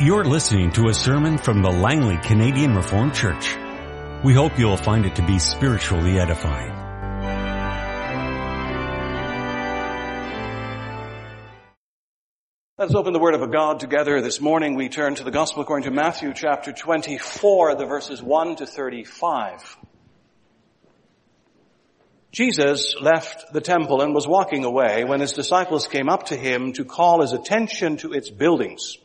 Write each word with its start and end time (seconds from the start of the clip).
You're 0.00 0.24
listening 0.24 0.72
to 0.72 0.88
a 0.88 0.92
sermon 0.92 1.38
from 1.38 1.62
the 1.62 1.70
Langley 1.70 2.16
Canadian 2.16 2.74
Reformed 2.74 3.14
Church. 3.14 3.56
We 4.24 4.34
hope 4.34 4.58
you'll 4.58 4.76
find 4.76 5.06
it 5.06 5.14
to 5.14 5.22
be 5.24 5.38
spiritually 5.38 6.18
edifying. 6.18 6.72
Let's 12.76 12.96
open 12.96 13.12
the 13.12 13.20
Word 13.20 13.36
of 13.36 13.52
God 13.52 13.78
together. 13.78 14.20
This 14.20 14.40
morning 14.40 14.74
we 14.74 14.88
turn 14.88 15.14
to 15.14 15.22
the 15.22 15.30
Gospel 15.30 15.62
according 15.62 15.84
to 15.84 15.94
Matthew 15.94 16.32
chapter 16.34 16.72
24, 16.72 17.76
the 17.76 17.86
verses 17.86 18.20
1 18.20 18.56
to 18.56 18.66
35. 18.66 19.76
Jesus 22.32 22.96
left 23.00 23.52
the 23.52 23.60
temple 23.60 24.02
and 24.02 24.12
was 24.12 24.26
walking 24.26 24.64
away 24.64 25.04
when 25.04 25.20
his 25.20 25.34
disciples 25.34 25.86
came 25.86 26.08
up 26.08 26.26
to 26.26 26.36
him 26.36 26.72
to 26.72 26.84
call 26.84 27.20
his 27.20 27.32
attention 27.32 27.96
to 27.98 28.12
its 28.12 28.28
buildings. 28.28 28.98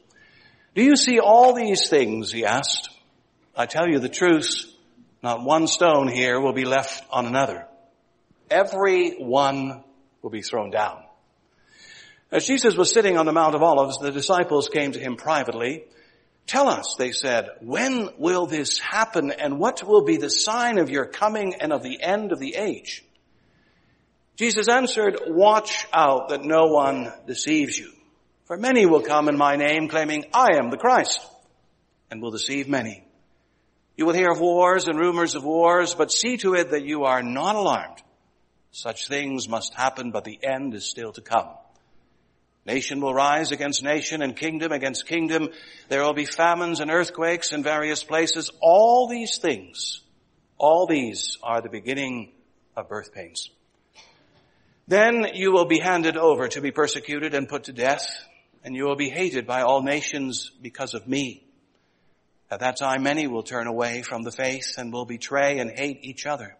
Do 0.79 0.85
you 0.85 0.95
see 0.95 1.19
all 1.19 1.51
these 1.51 1.89
things? 1.89 2.31
He 2.31 2.45
asked. 2.45 2.89
I 3.53 3.65
tell 3.65 3.89
you 3.89 3.99
the 3.99 4.07
truth, 4.07 4.63
not 5.21 5.43
one 5.43 5.67
stone 5.67 6.07
here 6.07 6.39
will 6.39 6.53
be 6.53 6.63
left 6.63 7.03
on 7.11 7.25
another. 7.25 7.67
Every 8.49 9.17
one 9.17 9.83
will 10.21 10.29
be 10.29 10.41
thrown 10.41 10.69
down. 10.69 11.03
As 12.31 12.47
Jesus 12.47 12.77
was 12.77 12.93
sitting 12.93 13.17
on 13.17 13.25
the 13.25 13.33
Mount 13.33 13.55
of 13.55 13.61
Olives, 13.61 13.97
the 13.97 14.13
disciples 14.13 14.69
came 14.69 14.93
to 14.93 14.99
him 14.99 15.17
privately. 15.17 15.83
Tell 16.47 16.69
us, 16.69 16.95
they 16.97 17.11
said, 17.11 17.49
when 17.59 18.11
will 18.17 18.45
this 18.45 18.79
happen 18.79 19.31
and 19.31 19.59
what 19.59 19.83
will 19.85 20.05
be 20.05 20.15
the 20.15 20.29
sign 20.29 20.77
of 20.77 20.89
your 20.89 21.07
coming 21.07 21.55
and 21.59 21.73
of 21.73 21.83
the 21.83 22.01
end 22.01 22.31
of 22.31 22.39
the 22.39 22.55
age? 22.55 23.03
Jesus 24.37 24.69
answered, 24.69 25.19
watch 25.27 25.85
out 25.91 26.29
that 26.29 26.45
no 26.45 26.67
one 26.67 27.11
deceives 27.27 27.77
you. 27.77 27.91
For 28.49 28.57
many 28.57 28.87
will 28.87 29.01
come 29.01 29.29
in 29.29 29.37
my 29.37 29.57
name 29.57 29.89
claiming 29.89 30.25
I 30.33 30.55
am 30.57 30.71
the 30.71 30.77
Christ 30.77 31.21
and 32.09 32.19
will 32.19 32.31
deceive 32.31 32.67
many. 32.67 33.03
You 33.95 34.07
will 34.07 34.15
hear 34.15 34.31
of 34.31 34.39
wars 34.39 34.87
and 34.87 34.97
rumors 34.97 35.35
of 35.35 35.43
wars, 35.43 35.93
but 35.93 36.11
see 36.11 36.35
to 36.37 36.55
it 36.55 36.71
that 36.71 36.83
you 36.83 37.03
are 37.03 37.21
not 37.21 37.55
alarmed. 37.55 38.01
Such 38.71 39.07
things 39.07 39.47
must 39.47 39.75
happen, 39.75 40.09
but 40.09 40.23
the 40.23 40.39
end 40.41 40.73
is 40.73 40.89
still 40.89 41.11
to 41.11 41.21
come. 41.21 41.49
Nation 42.65 43.01
will 43.01 43.13
rise 43.13 43.51
against 43.51 43.83
nation 43.83 44.23
and 44.23 44.35
kingdom 44.35 44.71
against 44.71 45.05
kingdom. 45.05 45.49
There 45.87 46.01
will 46.01 46.15
be 46.15 46.25
famines 46.25 46.79
and 46.79 46.89
earthquakes 46.89 47.53
in 47.53 47.61
various 47.61 48.03
places. 48.03 48.49
All 48.63 49.07
these 49.07 49.37
things, 49.37 50.01
all 50.57 50.87
these 50.87 51.37
are 51.43 51.61
the 51.61 51.69
beginning 51.69 52.31
of 52.75 52.89
birth 52.89 53.13
pains. 53.13 53.51
Then 54.87 55.27
you 55.35 55.51
will 55.51 55.65
be 55.65 55.77
handed 55.77 56.17
over 56.17 56.47
to 56.47 56.61
be 56.61 56.71
persecuted 56.71 57.35
and 57.35 57.47
put 57.47 57.65
to 57.65 57.73
death, 57.73 58.09
and 58.63 58.75
you 58.75 58.85
will 58.85 58.95
be 58.95 59.09
hated 59.09 59.47
by 59.47 59.61
all 59.61 59.81
nations 59.81 60.51
because 60.61 60.93
of 60.93 61.07
me. 61.07 61.43
At 62.51 62.61
that 62.61 62.77
time 62.77 63.03
many 63.03 63.27
will 63.27 63.43
turn 63.43 63.67
away 63.67 64.01
from 64.01 64.23
the 64.23 64.31
faith 64.31 64.75
and 64.77 64.91
will 64.91 65.05
betray 65.05 65.59
and 65.59 65.69
hate 65.69 65.99
each 66.03 66.25
other. 66.25 66.57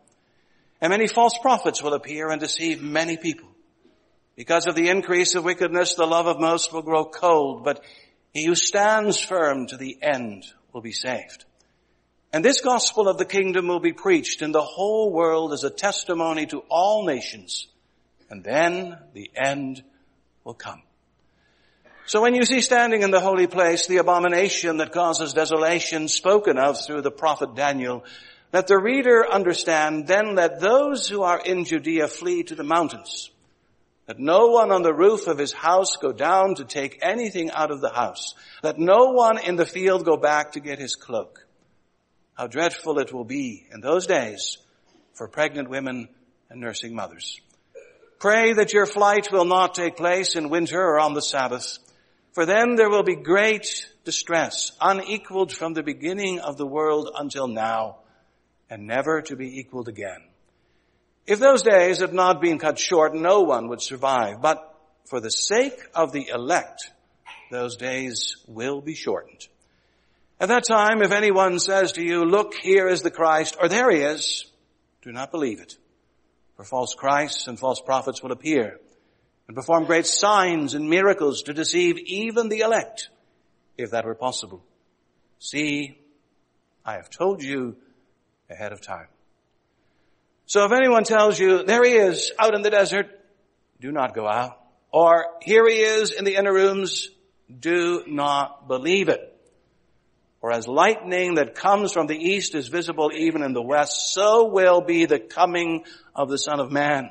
And 0.81 0.92
many 0.92 1.08
false 1.08 1.38
prophets 1.38 1.83
will 1.83 1.94
appear 1.94 2.30
and 2.30 2.39
deceive 2.39 2.81
many 2.81 3.17
people. 3.17 3.50
Because 4.36 4.67
of 4.67 4.75
the 4.75 4.88
increase 4.89 5.36
of 5.36 5.44
wickedness, 5.44 5.95
the 5.95 6.05
love 6.05 6.27
of 6.27 6.39
most 6.39 6.72
will 6.72 6.81
grow 6.81 7.03
cold, 7.03 7.66
but 7.66 7.83
he 8.33 8.45
who 8.45 8.55
stands 8.55 9.20
firm 9.20 9.67
to 9.67 9.77
the 9.77 9.97
end 10.02 10.45
will 10.72 10.81
be 10.81 10.94
saved. 10.94 11.44
And 12.31 12.45
this 12.45 12.61
gospel 12.61 13.09
of 13.09 13.17
the 13.17 13.25
kingdom 13.25 13.67
will 13.67 13.80
be 13.80 13.92
preached 13.92 14.42
in 14.42 14.52
the 14.52 14.61
whole 14.61 15.11
world 15.11 15.52
as 15.52 15.64
a 15.64 15.70
testimony 15.70 16.45
to 16.47 16.64
all 16.70 17.05
nations, 17.05 17.67
and 18.30 18.44
then 18.44 18.97
the 19.14 19.31
end 19.36 19.83
will 20.44 20.53
come. 20.53 20.83
So 22.09 22.23
when 22.23 22.33
you 22.33 22.43
see 22.43 22.61
standing 22.61 23.03
in 23.03 23.11
the 23.11 23.19
holy 23.19 23.45
place 23.45 23.85
the 23.85 23.97
abomination 23.97 24.77
that 24.77 24.91
causes 24.91 25.33
desolation 25.33 26.07
spoken 26.07 26.57
of 26.57 26.83
through 26.83 27.03
the 27.03 27.11
prophet 27.11 27.53
Daniel, 27.53 28.03
let 28.52 28.65
the 28.65 28.79
reader 28.79 29.31
understand 29.31 30.07
then 30.07 30.33
let 30.33 30.59
those 30.59 31.08
who 31.08 31.21
are 31.21 31.39
in 31.39 31.65
Judea 31.65 32.08
flee 32.08 32.42
to 32.42 32.55
the 32.55 32.64
mountains. 32.64 33.30
Let 34.08 34.17
no 34.17 34.47
one 34.47 34.71
on 34.71 34.81
the 34.81 34.92
roof 34.92 35.27
of 35.27 35.37
his 35.37 35.53
house 35.53 35.97
go 35.97 36.11
down 36.11 36.55
to 36.55 36.65
take 36.65 36.97
anything 37.03 37.52
out 37.52 37.70
of 37.70 37.80
the 37.80 37.93
house. 37.93 38.33
Let 38.64 38.80
no 38.80 39.11
one 39.11 39.37
in 39.37 39.55
the 39.55 39.67
field 39.67 40.03
go 40.03 40.17
back 40.17 40.53
to 40.53 40.59
get 40.59 40.80
his 40.80 40.95
cloak. 40.95 41.45
How 42.33 42.47
dreadful 42.47 42.97
it 42.97 43.14
will 43.14 43.23
be 43.23 43.67
in 43.71 43.81
those 43.81 44.08
days 44.08 44.58
for 45.14 45.27
pregnant 45.27 45.70
women 45.70 46.09
and 46.49 46.59
nursing 46.59 46.95
mothers. 46.95 47.39
Pray 48.17 48.53
that 48.53 48.73
your 48.73 48.87
flight 48.87 49.31
will 49.31 49.45
not 49.45 49.76
take 49.76 49.95
place 49.95 50.36
in 50.36 50.49
winter 50.49 50.81
or 50.81 50.99
on 50.99 51.14
the 51.14 51.21
Sabbath, 51.21 51.77
for 52.31 52.45
then 52.45 52.75
there 52.75 52.89
will 52.89 53.03
be 53.03 53.15
great 53.15 53.87
distress, 54.03 54.71
unequaled 54.79 55.51
from 55.51 55.73
the 55.73 55.83
beginning 55.83 56.39
of 56.39 56.57
the 56.57 56.65
world 56.65 57.09
until 57.17 57.47
now, 57.47 57.97
and 58.69 58.85
never 58.85 59.21
to 59.23 59.35
be 59.35 59.59
equaled 59.59 59.87
again. 59.87 60.23
If 61.25 61.39
those 61.39 61.63
days 61.63 61.99
had 61.99 62.13
not 62.13 62.41
been 62.41 62.59
cut 62.59 62.79
short, 62.79 63.13
no 63.13 63.41
one 63.41 63.67
would 63.69 63.81
survive. 63.81 64.41
But 64.41 64.65
for 65.05 65.19
the 65.19 65.31
sake 65.31 65.79
of 65.93 66.11
the 66.11 66.27
elect, 66.29 66.91
those 67.51 67.77
days 67.77 68.37
will 68.47 68.81
be 68.81 68.95
shortened. 68.95 69.47
At 70.39 70.49
that 70.49 70.65
time, 70.65 71.01
if 71.01 71.11
anyone 71.11 71.59
says 71.59 71.93
to 71.93 72.03
you, 72.03 72.25
look, 72.25 72.53
here 72.55 72.87
is 72.87 73.01
the 73.01 73.11
Christ, 73.11 73.57
or 73.59 73.67
there 73.67 73.91
he 73.91 73.99
is, 73.99 74.45
do 75.01 75.11
not 75.11 75.31
believe 75.31 75.59
it. 75.59 75.75
For 76.55 76.63
false 76.63 76.93
Christs 76.93 77.47
and 77.47 77.59
false 77.59 77.81
prophets 77.81 78.23
will 78.23 78.31
appear 78.31 78.79
and 79.49 79.55
perform 79.55 79.86
great 79.86 80.05
signs 80.05 80.76
and 80.76 80.92
miracles 80.92 81.42
to 81.42 81.54
deceive 81.54 81.98
even 81.98 82.49
the 82.49 82.60
elect, 82.60 83.10
if 83.80 83.89
that 83.89 84.05
were 84.05 84.14
possible. 84.14 84.64
See, 85.39 85.98
I 86.86 86.93
have 86.93 87.10
told 87.10 87.42
you 87.42 87.76
ahead 88.48 88.73
of 88.73 88.80
time. 88.80 89.08
So 90.45 90.65
if 90.65 90.71
anyone 90.71 91.04
tells 91.04 91.39
you, 91.39 91.64
there 91.64 91.83
he 91.83 91.93
is 91.93 92.32
out 92.38 92.54
in 92.54 92.61
the 92.61 92.70
desert, 92.70 93.08
do 93.82 93.92
not 93.92 94.14
go 94.14 94.27
out. 94.27 94.61
Or 94.93 95.26
here 95.42 95.67
he 95.67 95.80
is 95.80 96.11
in 96.11 96.26
the 96.26 96.36
inner 96.36 96.54
rooms, 96.54 97.09
do 97.59 98.04
not 98.05 98.67
believe 98.67 99.09
it. 99.09 99.36
For 100.42 100.52
as 100.52 100.67
lightning 100.67 101.36
that 101.36 101.55
comes 101.55 101.92
from 101.92 102.05
the 102.05 102.15
east 102.15 102.54
is 102.54 102.67
visible 102.67 103.09
even 103.15 103.42
in 103.42 103.54
the 103.54 103.64
west, 103.64 104.14
so 104.14 104.45
will 104.45 104.82
be 104.82 105.05
the 105.05 105.20
coming 105.20 105.86
of 106.14 106.30
the 106.30 106.38
Son 106.38 106.59
of 106.59 106.71
Man. 106.71 107.09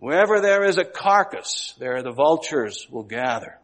Wherever 0.00 0.40
there 0.40 0.64
is 0.64 0.78
a 0.78 0.84
carcass, 0.84 1.74
there 1.78 2.02
the 2.02 2.10
vultures 2.10 2.86
will 2.90 3.02
gather. 3.02 3.58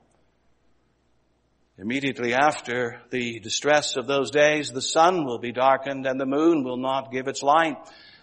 Immediately 1.79 2.35
after 2.35 3.01
the 3.09 3.41
distress 3.41 3.97
of 3.97 4.07
those 4.07 4.31
days, 4.31 4.71
the 4.71 4.83
sun 4.83 5.25
will 5.25 5.39
be 5.39 5.53
darkened 5.53 6.05
and 6.05 6.21
the 6.21 6.27
moon 6.27 6.63
will 6.63 6.77
not 6.77 7.11
give 7.11 7.27
its 7.27 7.43
light. 7.43 7.79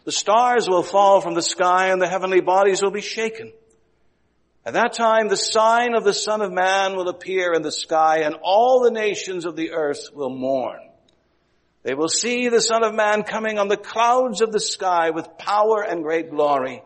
The 0.06 0.12
stars 0.12 0.70
will 0.70 0.84
fall 0.84 1.22
from 1.22 1.34
the 1.34 1.42
sky 1.42 1.88
and 1.88 2.00
the 2.00 2.08
heavenly 2.08 2.42
bodies 2.42 2.84
will 2.84 2.92
be 2.92 3.02
shaken. 3.02 3.52
At 4.64 4.74
that 4.74 4.94
time, 4.94 5.28
the 5.28 5.36
sign 5.36 5.96
of 5.96 6.04
the 6.04 6.14
Son 6.14 6.42
of 6.42 6.52
Man 6.52 6.96
will 6.96 7.10
appear 7.10 7.54
in 7.54 7.64
the 7.64 7.72
sky 7.72 8.20
and 8.20 8.36
all 8.44 8.84
the 8.84 8.92
nations 8.92 9.46
of 9.46 9.56
the 9.56 9.72
earth 9.72 10.10
will 10.14 10.30
mourn. 10.30 10.82
They 11.82 11.96
will 11.96 12.10
see 12.10 12.50
the 12.50 12.62
Son 12.62 12.84
of 12.84 12.94
Man 12.94 13.24
coming 13.24 13.58
on 13.58 13.70
the 13.70 13.76
clouds 13.76 14.42
of 14.42 14.52
the 14.52 14.60
sky 14.60 15.10
with 15.10 15.40
power 15.40 15.82
and 15.82 16.04
great 16.04 16.30
glory. 16.30 16.84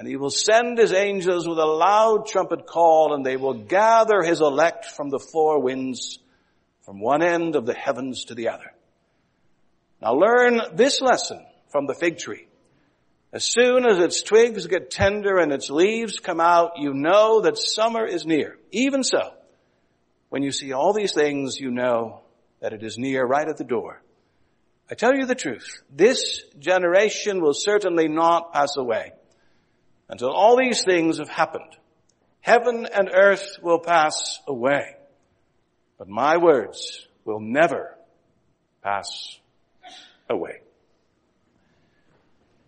And 0.00 0.08
he 0.08 0.16
will 0.16 0.30
send 0.30 0.78
his 0.78 0.94
angels 0.94 1.46
with 1.46 1.58
a 1.58 1.66
loud 1.66 2.26
trumpet 2.26 2.66
call 2.66 3.12
and 3.12 3.22
they 3.22 3.36
will 3.36 3.52
gather 3.52 4.22
his 4.22 4.40
elect 4.40 4.86
from 4.86 5.10
the 5.10 5.18
four 5.18 5.60
winds 5.60 6.18
from 6.86 7.00
one 7.00 7.22
end 7.22 7.54
of 7.54 7.66
the 7.66 7.74
heavens 7.74 8.24
to 8.24 8.34
the 8.34 8.48
other. 8.48 8.72
Now 10.00 10.14
learn 10.14 10.58
this 10.72 11.02
lesson 11.02 11.44
from 11.68 11.86
the 11.86 11.92
fig 11.92 12.16
tree. 12.16 12.46
As 13.34 13.44
soon 13.44 13.84
as 13.84 13.98
its 13.98 14.22
twigs 14.22 14.66
get 14.66 14.90
tender 14.90 15.36
and 15.36 15.52
its 15.52 15.68
leaves 15.68 16.18
come 16.18 16.40
out, 16.40 16.78
you 16.78 16.94
know 16.94 17.42
that 17.42 17.58
summer 17.58 18.06
is 18.06 18.24
near. 18.24 18.56
Even 18.72 19.04
so, 19.04 19.34
when 20.30 20.42
you 20.42 20.50
see 20.50 20.72
all 20.72 20.94
these 20.94 21.12
things, 21.12 21.60
you 21.60 21.70
know 21.70 22.22
that 22.60 22.72
it 22.72 22.82
is 22.82 22.96
near 22.96 23.22
right 23.26 23.46
at 23.46 23.58
the 23.58 23.64
door. 23.64 24.00
I 24.90 24.94
tell 24.94 25.14
you 25.14 25.26
the 25.26 25.34
truth, 25.34 25.82
this 25.94 26.42
generation 26.58 27.42
will 27.42 27.52
certainly 27.52 28.08
not 28.08 28.54
pass 28.54 28.78
away 28.78 29.12
until 30.10 30.30
all 30.30 30.56
these 30.56 30.84
things 30.84 31.18
have 31.18 31.28
happened. 31.28 31.76
Heaven 32.40 32.86
and 32.86 33.10
earth 33.12 33.58
will 33.62 33.78
pass 33.78 34.40
away, 34.46 34.96
but 35.98 36.08
my 36.08 36.36
words 36.36 37.06
will 37.24 37.40
never 37.40 37.96
pass 38.82 39.38
away 40.28 40.60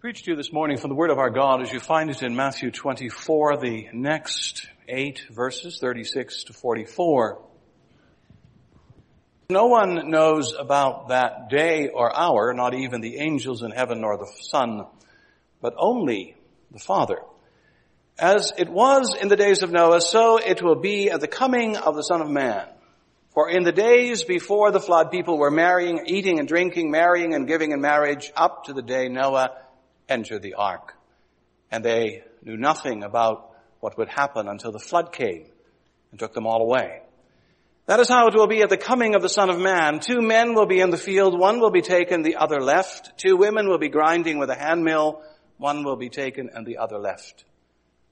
preach 0.02 0.24
to 0.24 0.32
you 0.32 0.36
this 0.36 0.52
morning 0.52 0.76
from 0.76 0.88
the 0.88 0.96
Word 0.96 1.10
of 1.10 1.18
our 1.20 1.30
God 1.30 1.62
as 1.62 1.72
you 1.72 1.78
find 1.78 2.10
it 2.10 2.24
in 2.24 2.34
Matthew 2.34 2.72
24, 2.72 3.58
the 3.58 3.86
next 3.92 4.66
eight 4.88 5.22
verses, 5.30 5.78
36 5.78 6.42
to 6.42 6.52
44. 6.52 7.40
No 9.48 9.68
one 9.68 10.10
knows 10.10 10.54
about 10.58 11.10
that 11.10 11.50
day 11.50 11.86
or 11.86 12.12
hour, 12.12 12.52
not 12.52 12.74
even 12.74 13.00
the 13.00 13.18
angels 13.18 13.62
in 13.62 13.70
heaven 13.70 14.00
nor 14.00 14.18
the 14.18 14.26
Son, 14.40 14.86
but 15.60 15.74
only 15.78 16.34
the 16.72 16.80
Father. 16.80 17.18
As 18.22 18.52
it 18.56 18.68
was 18.68 19.16
in 19.20 19.26
the 19.26 19.34
days 19.34 19.64
of 19.64 19.72
Noah, 19.72 20.00
so 20.00 20.36
it 20.36 20.62
will 20.62 20.76
be 20.76 21.10
at 21.10 21.20
the 21.20 21.26
coming 21.26 21.76
of 21.76 21.96
the 21.96 22.04
Son 22.04 22.20
of 22.20 22.30
Man. 22.30 22.68
For 23.34 23.50
in 23.50 23.64
the 23.64 23.72
days 23.72 24.22
before 24.22 24.70
the 24.70 24.78
flood, 24.78 25.10
people 25.10 25.38
were 25.38 25.50
marrying, 25.50 26.04
eating 26.06 26.38
and 26.38 26.46
drinking, 26.46 26.92
marrying 26.92 27.34
and 27.34 27.48
giving 27.48 27.72
in 27.72 27.80
marriage 27.80 28.30
up 28.36 28.66
to 28.66 28.74
the 28.74 28.80
day 28.80 29.08
Noah 29.08 29.50
entered 30.08 30.42
the 30.42 30.54
ark. 30.54 30.94
And 31.72 31.84
they 31.84 32.22
knew 32.44 32.56
nothing 32.56 33.02
about 33.02 33.50
what 33.80 33.98
would 33.98 34.08
happen 34.08 34.46
until 34.46 34.70
the 34.70 34.78
flood 34.78 35.12
came 35.12 35.46
and 36.12 36.20
took 36.20 36.32
them 36.32 36.46
all 36.46 36.62
away. 36.62 37.00
That 37.86 37.98
is 37.98 38.08
how 38.08 38.28
it 38.28 38.34
will 38.36 38.46
be 38.46 38.62
at 38.62 38.68
the 38.68 38.76
coming 38.76 39.16
of 39.16 39.22
the 39.22 39.28
Son 39.28 39.50
of 39.50 39.58
Man. 39.58 39.98
Two 39.98 40.22
men 40.22 40.54
will 40.54 40.66
be 40.66 40.78
in 40.78 40.90
the 40.90 40.96
field, 40.96 41.36
one 41.36 41.58
will 41.58 41.72
be 41.72 41.82
taken, 41.82 42.22
the 42.22 42.36
other 42.36 42.60
left. 42.60 43.18
Two 43.18 43.36
women 43.36 43.68
will 43.68 43.78
be 43.78 43.88
grinding 43.88 44.38
with 44.38 44.48
a 44.48 44.54
handmill, 44.54 45.22
one 45.58 45.82
will 45.82 45.96
be 45.96 46.08
taken 46.08 46.50
and 46.54 46.64
the 46.64 46.78
other 46.78 47.00
left. 47.00 47.44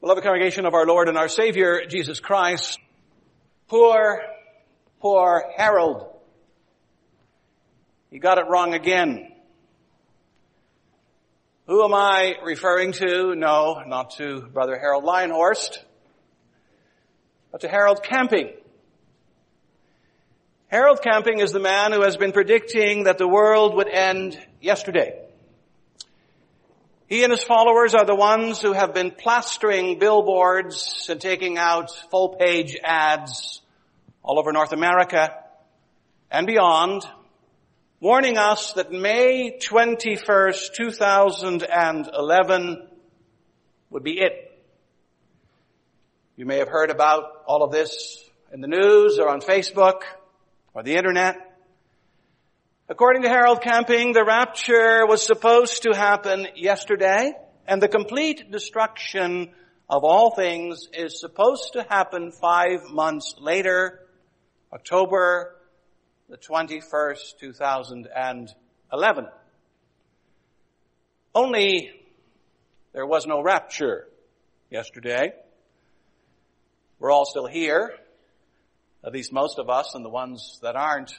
Beloved 0.00 0.22
congregation 0.22 0.64
of 0.64 0.72
our 0.72 0.86
Lord 0.86 1.08
and 1.08 1.18
our 1.18 1.28
Savior, 1.28 1.84
Jesus 1.86 2.20
Christ, 2.20 2.78
Poor, 3.68 4.22
poor 4.98 5.44
Harold. 5.56 6.06
He 8.10 8.18
got 8.18 8.38
it 8.38 8.46
wrong 8.48 8.72
again. 8.72 9.30
Who 11.66 11.84
am 11.84 11.92
I 11.92 12.36
referring 12.42 12.92
to? 12.92 13.34
No, 13.36 13.82
not 13.86 14.12
to 14.16 14.40
Brother 14.40 14.78
Harold 14.78 15.04
Lionhorst, 15.04 15.76
but 17.52 17.60
to 17.60 17.68
Harold 17.68 18.02
Camping. 18.02 18.54
Harold 20.68 21.02
Camping 21.02 21.40
is 21.40 21.52
the 21.52 21.60
man 21.60 21.92
who 21.92 22.00
has 22.02 22.16
been 22.16 22.32
predicting 22.32 23.04
that 23.04 23.18
the 23.18 23.28
world 23.28 23.76
would 23.76 23.88
end 23.88 24.36
yesterday. 24.62 25.29
He 27.10 27.22
and 27.24 27.32
his 27.32 27.42
followers 27.42 27.92
are 27.92 28.04
the 28.04 28.14
ones 28.14 28.62
who 28.62 28.72
have 28.72 28.94
been 28.94 29.10
plastering 29.10 29.98
billboards 29.98 31.08
and 31.10 31.20
taking 31.20 31.58
out 31.58 31.90
full 32.08 32.36
page 32.36 32.76
ads 32.84 33.60
all 34.22 34.38
over 34.38 34.52
North 34.52 34.70
America 34.70 35.34
and 36.30 36.46
beyond, 36.46 37.02
warning 37.98 38.38
us 38.38 38.74
that 38.74 38.92
May 38.92 39.58
21st, 39.60 40.72
2011 40.72 42.88
would 43.90 44.04
be 44.04 44.20
it. 44.20 44.56
You 46.36 46.46
may 46.46 46.58
have 46.58 46.68
heard 46.68 46.90
about 46.90 47.42
all 47.44 47.64
of 47.64 47.72
this 47.72 48.22
in 48.52 48.60
the 48.60 48.68
news 48.68 49.18
or 49.18 49.28
on 49.28 49.40
Facebook 49.40 50.02
or 50.74 50.84
the 50.84 50.94
internet. 50.94 51.49
According 52.90 53.22
to 53.22 53.28
Harold 53.28 53.62
Camping, 53.62 54.14
the 54.14 54.24
rapture 54.24 55.06
was 55.06 55.24
supposed 55.24 55.84
to 55.84 55.96
happen 55.96 56.48
yesterday, 56.56 57.30
and 57.64 57.80
the 57.80 57.86
complete 57.86 58.50
destruction 58.50 59.52
of 59.88 60.02
all 60.02 60.34
things 60.34 60.88
is 60.92 61.20
supposed 61.20 61.74
to 61.74 61.86
happen 61.88 62.32
five 62.32 62.80
months 62.90 63.36
later, 63.38 64.00
October 64.72 65.54
the 66.28 66.36
21st, 66.36 67.38
2011. 67.38 69.26
Only 71.32 71.92
there 72.92 73.06
was 73.06 73.24
no 73.24 73.40
rapture 73.40 74.08
yesterday. 74.68 75.32
We're 76.98 77.12
all 77.12 77.24
still 77.24 77.46
here, 77.46 77.94
at 79.04 79.12
least 79.12 79.32
most 79.32 79.60
of 79.60 79.70
us, 79.70 79.94
and 79.94 80.04
the 80.04 80.10
ones 80.10 80.58
that 80.62 80.74
aren't 80.74 81.12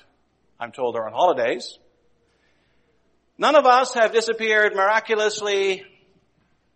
I'm 0.61 0.71
told 0.71 0.95
are 0.95 1.07
on 1.07 1.13
holidays. 1.13 1.79
None 3.39 3.55
of 3.55 3.65
us 3.65 3.95
have 3.95 4.13
disappeared 4.13 4.75
miraculously, 4.75 5.83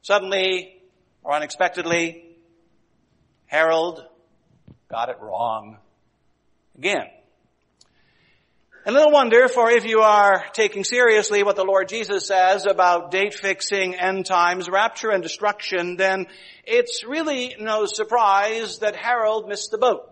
suddenly, 0.01 0.81
or 1.23 1.35
unexpectedly. 1.35 2.23
Harold 3.45 4.03
got 4.89 5.09
it 5.09 5.17
wrong 5.21 5.77
again. 6.75 7.05
And 8.87 8.95
little 8.95 9.11
wonder, 9.11 9.47
for 9.47 9.69
if 9.69 9.85
you 9.85 9.99
are 9.99 10.43
taking 10.53 10.83
seriously 10.83 11.43
what 11.43 11.55
the 11.55 11.63
Lord 11.63 11.87
Jesus 11.87 12.25
says 12.25 12.65
about 12.65 13.11
date 13.11 13.35
fixing, 13.35 13.93
end 13.93 14.25
times, 14.25 14.67
rapture 14.67 15.11
and 15.11 15.21
destruction, 15.21 15.95
then 15.95 16.25
it's 16.63 17.03
really 17.03 17.55
no 17.59 17.85
surprise 17.85 18.79
that 18.79 18.95
Harold 18.95 19.47
missed 19.47 19.69
the 19.69 19.77
boat. 19.77 20.09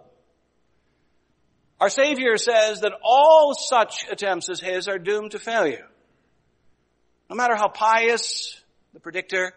Our 1.84 1.90
Savior 1.90 2.38
says 2.38 2.80
that 2.80 2.94
all 3.04 3.54
such 3.54 4.06
attempts 4.10 4.50
as 4.50 4.62
his 4.62 4.88
are 4.88 4.98
doomed 4.98 5.32
to 5.32 5.38
failure. 5.38 5.86
No 7.30 7.36
matter 7.36 7.58
how 7.58 7.68
pious 7.68 8.58
the 8.94 9.02
predictor, 9.02 9.52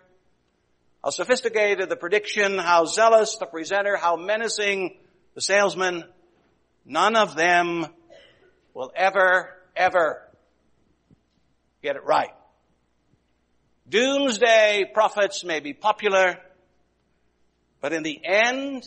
how 1.05 1.11
sophisticated 1.11 1.89
the 1.89 1.95
prediction, 1.95 2.59
how 2.59 2.85
zealous 2.85 3.37
the 3.37 3.47
presenter, 3.47 3.97
how 3.97 4.17
menacing 4.17 4.99
the 5.37 5.41
salesman, 5.41 6.03
none 6.85 7.15
of 7.15 7.37
them 7.37 7.87
will 8.75 8.91
ever, 8.97 9.53
ever 9.77 10.29
get 11.81 11.95
it 11.95 12.03
right. 12.03 12.35
Doomsday 13.89 14.91
prophets 14.93 15.45
may 15.45 15.61
be 15.61 15.75
popular, 15.75 16.39
but 17.81 17.93
in 17.93 18.03
the 18.03 18.21
end, 18.25 18.83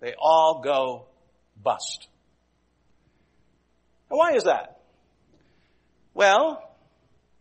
they 0.00 0.12
all 0.20 0.60
go 0.62 1.07
bust. 1.62 2.08
And 4.10 4.18
why 4.18 4.32
is 4.32 4.44
that? 4.44 4.80
Well, 6.14 6.62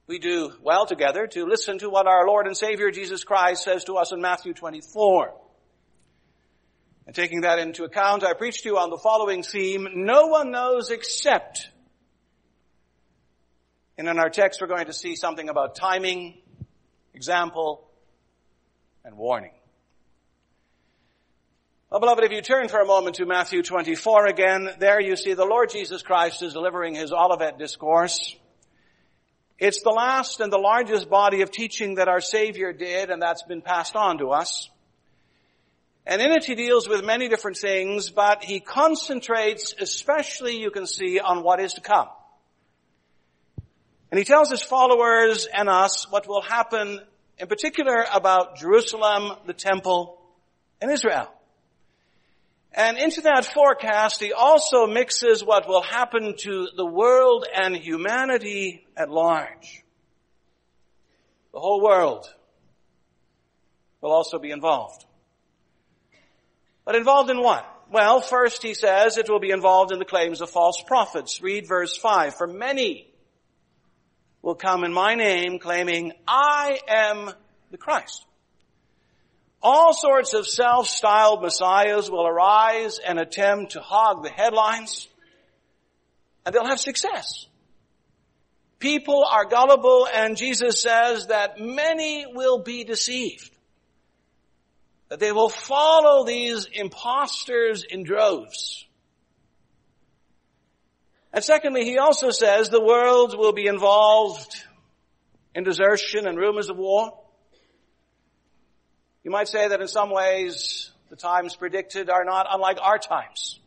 we 0.07 0.19
do 0.19 0.53
well 0.61 0.85
together 0.85 1.27
to 1.27 1.45
listen 1.45 1.79
to 1.79 1.89
what 1.89 2.07
our 2.07 2.25
Lord 2.27 2.47
and 2.47 2.55
Savior 2.55 2.91
Jesus 2.91 3.23
Christ 3.23 3.63
says 3.63 3.83
to 3.85 3.95
us 3.95 4.11
in 4.11 4.21
Matthew 4.21 4.53
24. 4.53 5.33
And 7.05 7.15
taking 7.15 7.41
that 7.41 7.59
into 7.59 7.85
account, 7.85 8.23
I 8.23 8.33
preach 8.33 8.63
to 8.63 8.69
you 8.69 8.77
on 8.77 8.89
the 8.89 8.97
following 8.97 9.43
theme, 9.43 9.87
no 9.93 10.27
one 10.27 10.51
knows 10.51 10.91
except. 10.91 11.69
And 13.97 14.07
in 14.07 14.19
our 14.19 14.29
text 14.29 14.61
we're 14.61 14.67
going 14.67 14.85
to 14.87 14.93
see 14.93 15.15
something 15.15 15.49
about 15.49 15.75
timing, 15.75 16.37
example, 17.13 17.89
and 19.03 19.17
warning. 19.17 19.56
Well, 21.89 22.01
beloved, 22.01 22.25
if 22.25 22.33
you 22.33 22.41
turn 22.41 22.67
for 22.67 22.81
a 22.81 22.85
moment 22.85 23.15
to 23.15 23.25
Matthew 23.25 23.63
24 23.63 24.25
again, 24.25 24.71
there 24.77 24.99
you 24.99 25.15
see 25.15 25.35
the 25.35 25.45
Lord 25.45 25.69
Jesus 25.69 26.01
Christ 26.01 26.43
is 26.43 26.51
delivering 26.51 26.95
his 26.95 27.13
Olivet 27.13 27.57
discourse. 27.57 28.35
It's 29.57 29.81
the 29.83 29.91
last 29.91 30.41
and 30.41 30.51
the 30.51 30.57
largest 30.57 31.09
body 31.09 31.43
of 31.43 31.49
teaching 31.49 31.95
that 31.95 32.09
our 32.09 32.19
Savior 32.19 32.73
did, 32.73 33.09
and 33.09 33.21
that's 33.21 33.43
been 33.43 33.61
passed 33.61 33.95
on 33.95 34.17
to 34.17 34.31
us. 34.31 34.69
And 36.05 36.21
in 36.21 36.29
it 36.31 36.43
he 36.43 36.55
deals 36.55 36.89
with 36.89 37.05
many 37.05 37.29
different 37.29 37.55
things, 37.55 38.09
but 38.09 38.43
he 38.43 38.59
concentrates, 38.59 39.73
especially 39.79 40.59
you 40.59 40.71
can 40.71 40.87
see, 40.87 41.21
on 41.21 41.41
what 41.41 41.61
is 41.61 41.75
to 41.75 41.81
come. 41.81 42.09
And 44.11 44.19
he 44.19 44.25
tells 44.25 44.51
his 44.51 44.61
followers 44.61 45.47
and 45.53 45.69
us 45.69 46.11
what 46.11 46.27
will 46.27 46.41
happen 46.41 46.99
in 47.37 47.47
particular 47.47 48.05
about 48.13 48.57
Jerusalem, 48.57 49.37
the 49.45 49.53
temple, 49.53 50.19
and 50.81 50.91
Israel. 50.91 51.31
And 52.77 52.99
into 52.99 53.21
that 53.21 53.43
forecast, 53.43 54.21
he 54.21 54.33
also 54.33 54.85
mixes 54.85 55.43
what 55.43 55.67
will 55.67 55.81
happen 55.81 56.35
to 56.41 56.67
the 56.77 56.85
world 56.85 57.47
and 57.51 57.75
humanity 57.75 58.85
at 58.95 59.09
large. 59.09 59.83
The 61.53 61.59
whole 61.59 61.81
world 61.81 62.31
will 63.99 64.11
also 64.11 64.37
be 64.37 64.51
involved. 64.51 65.05
But 66.85 66.95
involved 66.95 67.31
in 67.31 67.41
what? 67.41 67.65
Well, 67.91 68.21
first 68.21 68.61
he 68.61 68.75
says 68.75 69.17
it 69.17 69.27
will 69.27 69.39
be 69.39 69.49
involved 69.49 69.91
in 69.91 69.97
the 69.97 70.05
claims 70.05 70.39
of 70.41 70.51
false 70.51 70.79
prophets. 70.85 71.41
Read 71.41 71.67
verse 71.67 71.97
5. 71.97 72.35
For 72.35 72.45
many 72.45 73.07
will 74.43 74.53
come 74.53 74.83
in 74.83 74.93
my 74.93 75.15
name 75.15 75.57
claiming, 75.57 76.13
I 76.27 76.77
am 76.87 77.31
the 77.71 77.77
Christ. 77.79 78.26
All 79.61 79.93
sorts 79.93 80.33
of 80.33 80.47
self-styled 80.47 81.41
messiahs 81.41 82.09
will 82.11 82.27
arise 82.27 82.99
and 82.99 83.19
attempt 83.19 83.73
to 83.73 83.81
hog 83.81 84.23
the 84.23 84.29
headlines, 84.29 85.07
and 86.45 86.53
they'll 86.53 86.67
have 86.67 86.79
success. 86.79 87.47
People 88.79 89.25
are 89.25 89.45
gullible, 89.45 90.07
and 90.13 90.37
Jesus 90.37 90.81
says 90.81 91.27
that 91.27 91.59
many 91.59 92.25
will 92.31 92.59
be 92.59 92.83
deceived. 92.83 93.49
That 95.09 95.19
they 95.19 95.31
will 95.31 95.49
follow 95.49 96.25
these 96.25 96.67
imposters 96.71 97.83
in 97.83 98.03
droves. 98.03 98.85
And 101.33 101.43
secondly, 101.43 101.85
he 101.85 101.97
also 101.97 102.29
says 102.29 102.69
the 102.69 102.83
world 102.83 103.37
will 103.37 103.53
be 103.53 103.67
involved 103.67 104.55
in 105.55 105.63
desertion 105.63 106.27
and 106.27 106.37
rumors 106.37 106.69
of 106.69 106.77
war. 106.77 107.19
You 109.27 109.31
might 109.31 109.49
say 109.49 109.67
that 109.67 109.81
in 109.81 109.89
some 109.89 110.09
ways 110.09 110.89
the 111.09 111.17
times 111.17 111.53
predicted 111.53 112.09
are 112.09 112.23
not 112.23 112.47
unlike 112.49 112.77
our 112.81 112.97
times. 112.97 113.59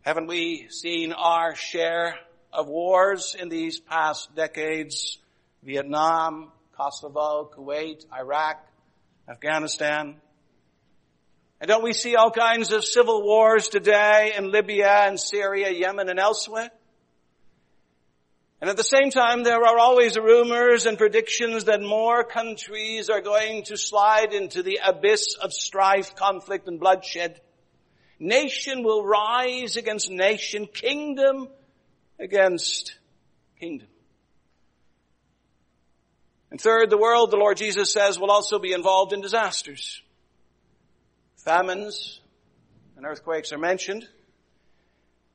Haven't 0.00 0.26
we 0.26 0.68
seen 0.70 1.12
our 1.12 1.54
share 1.54 2.14
of 2.50 2.66
wars 2.66 3.36
in 3.38 3.50
these 3.50 3.78
past 3.78 4.34
decades? 4.34 5.18
Vietnam, 5.62 6.50
Kosovo, 6.74 7.50
Kuwait, 7.54 8.06
Iraq, 8.10 8.66
Afghanistan. 9.28 10.16
And 11.60 11.68
don't 11.68 11.84
we 11.84 11.92
see 11.92 12.16
all 12.16 12.30
kinds 12.30 12.72
of 12.72 12.86
civil 12.86 13.22
wars 13.22 13.68
today 13.68 14.32
in 14.34 14.50
Libya 14.50 15.08
and 15.08 15.20
Syria, 15.20 15.70
Yemen 15.72 16.08
and 16.08 16.18
elsewhere? 16.18 16.70
And 18.60 18.68
at 18.68 18.76
the 18.76 18.82
same 18.82 19.10
time, 19.10 19.42
there 19.42 19.64
are 19.64 19.78
always 19.78 20.18
rumors 20.18 20.84
and 20.84 20.98
predictions 20.98 21.64
that 21.64 21.80
more 21.80 22.24
countries 22.24 23.08
are 23.08 23.22
going 23.22 23.64
to 23.64 23.76
slide 23.78 24.34
into 24.34 24.62
the 24.62 24.80
abyss 24.84 25.34
of 25.40 25.52
strife, 25.52 26.14
conflict, 26.14 26.68
and 26.68 26.78
bloodshed. 26.78 27.40
Nation 28.18 28.82
will 28.82 29.02
rise 29.02 29.78
against 29.78 30.10
nation, 30.10 30.66
kingdom 30.66 31.48
against 32.18 32.98
kingdom. 33.58 33.88
And 36.50 36.60
third, 36.60 36.90
the 36.90 36.98
world, 36.98 37.30
the 37.30 37.38
Lord 37.38 37.56
Jesus 37.56 37.90
says, 37.90 38.18
will 38.18 38.30
also 38.30 38.58
be 38.58 38.72
involved 38.72 39.14
in 39.14 39.22
disasters. 39.22 40.02
Famines 41.36 42.20
and 42.96 43.06
earthquakes 43.06 43.52
are 43.52 43.58
mentioned. 43.58 44.06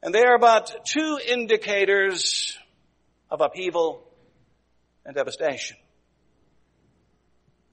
And 0.04 0.14
they 0.14 0.24
are 0.24 0.38
but 0.38 0.86
two 0.86 1.18
indicators 1.28 2.56
of 3.36 3.42
upheaval 3.42 4.02
and 5.06 5.14
devastation. 5.14 5.76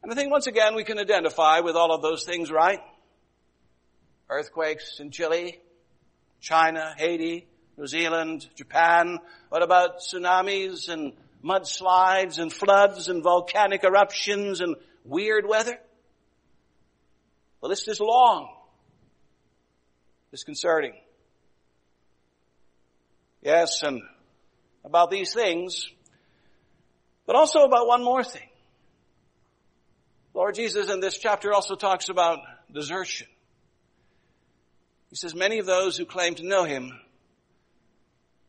And 0.03 0.11
I 0.11 0.17
think 0.17 0.33
once 0.33 0.49
again 0.49 0.75
we 0.75 0.83
can 0.83 0.99
identify 0.99 1.61
with 1.61 1.77
all 1.77 1.95
of 1.95 2.03
those 2.03 2.25
things, 2.25 2.51
right? 2.51 2.81
Earthquakes 4.29 4.99
in 4.99 5.13
Chile, 5.13 5.61
China, 6.41 6.95
Haiti, 6.99 7.47
New 7.79 7.87
Zealand, 7.87 8.49
Japan. 8.57 9.21
What 9.51 9.63
about 9.63 10.01
tsunamis 10.01 10.89
and 10.89 11.13
mudslides 11.45 12.41
and 12.41 12.53
floods 12.53 13.09
and 13.09 13.23
volcanic 13.23 13.85
eruptions 13.85 14.61
and 14.61 14.75
weird 15.05 15.47
weather? 15.47 15.79
The 17.61 17.69
list 17.69 17.87
is 17.87 18.01
long, 18.01 18.53
disconcerting. 20.33 20.95
Yes, 23.43 23.85
and 23.85 24.03
about 24.85 25.11
these 25.11 25.33
things, 25.33 25.87
but 27.27 27.37
also 27.37 27.61
about 27.61 27.87
one 27.87 28.03
more 28.03 28.25
thing. 28.25 28.49
Lord 30.35 30.55
Jesus 30.55 30.91
in 30.91 31.01
this 31.01 31.19
chapter 31.19 31.53
also 31.53 31.75
talks 31.75 32.09
about 32.09 32.41
desertion. 32.73 33.29
He 35.11 35.17
says 35.17 35.35
many 35.35 35.59
of 35.59 35.67
those 35.67 35.97
who 35.97 36.07
claim 36.07 36.35
to 36.37 36.47
know 36.47 36.65
him 36.65 36.99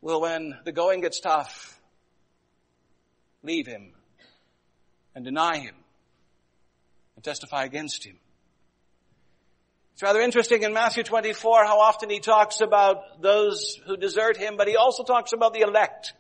will, 0.02 0.22
when 0.22 0.58
the 0.64 0.72
going 0.72 1.02
gets 1.02 1.20
tough, 1.20 1.80
leave 3.44 3.68
him 3.68 3.92
and 5.14 5.26
deny 5.26 5.58
him 5.58 5.76
and 7.16 7.24
testify 7.24 7.66
against 7.66 8.06
him. 8.06 8.18
It's 9.94 10.02
rather 10.02 10.22
interesting 10.22 10.64
in 10.64 10.74
Matthew 10.74 11.04
24 11.04 11.66
how 11.66 11.80
often 11.80 12.10
he 12.10 12.20
talks 12.20 12.62
about 12.62 13.22
those 13.22 13.80
who 13.86 13.96
desert 13.96 14.38
him, 14.38 14.56
but 14.58 14.68
he 14.68 14.76
also 14.76 15.04
talks 15.04 15.34
about 15.34 15.54
the 15.54 15.62
elect 15.62 16.14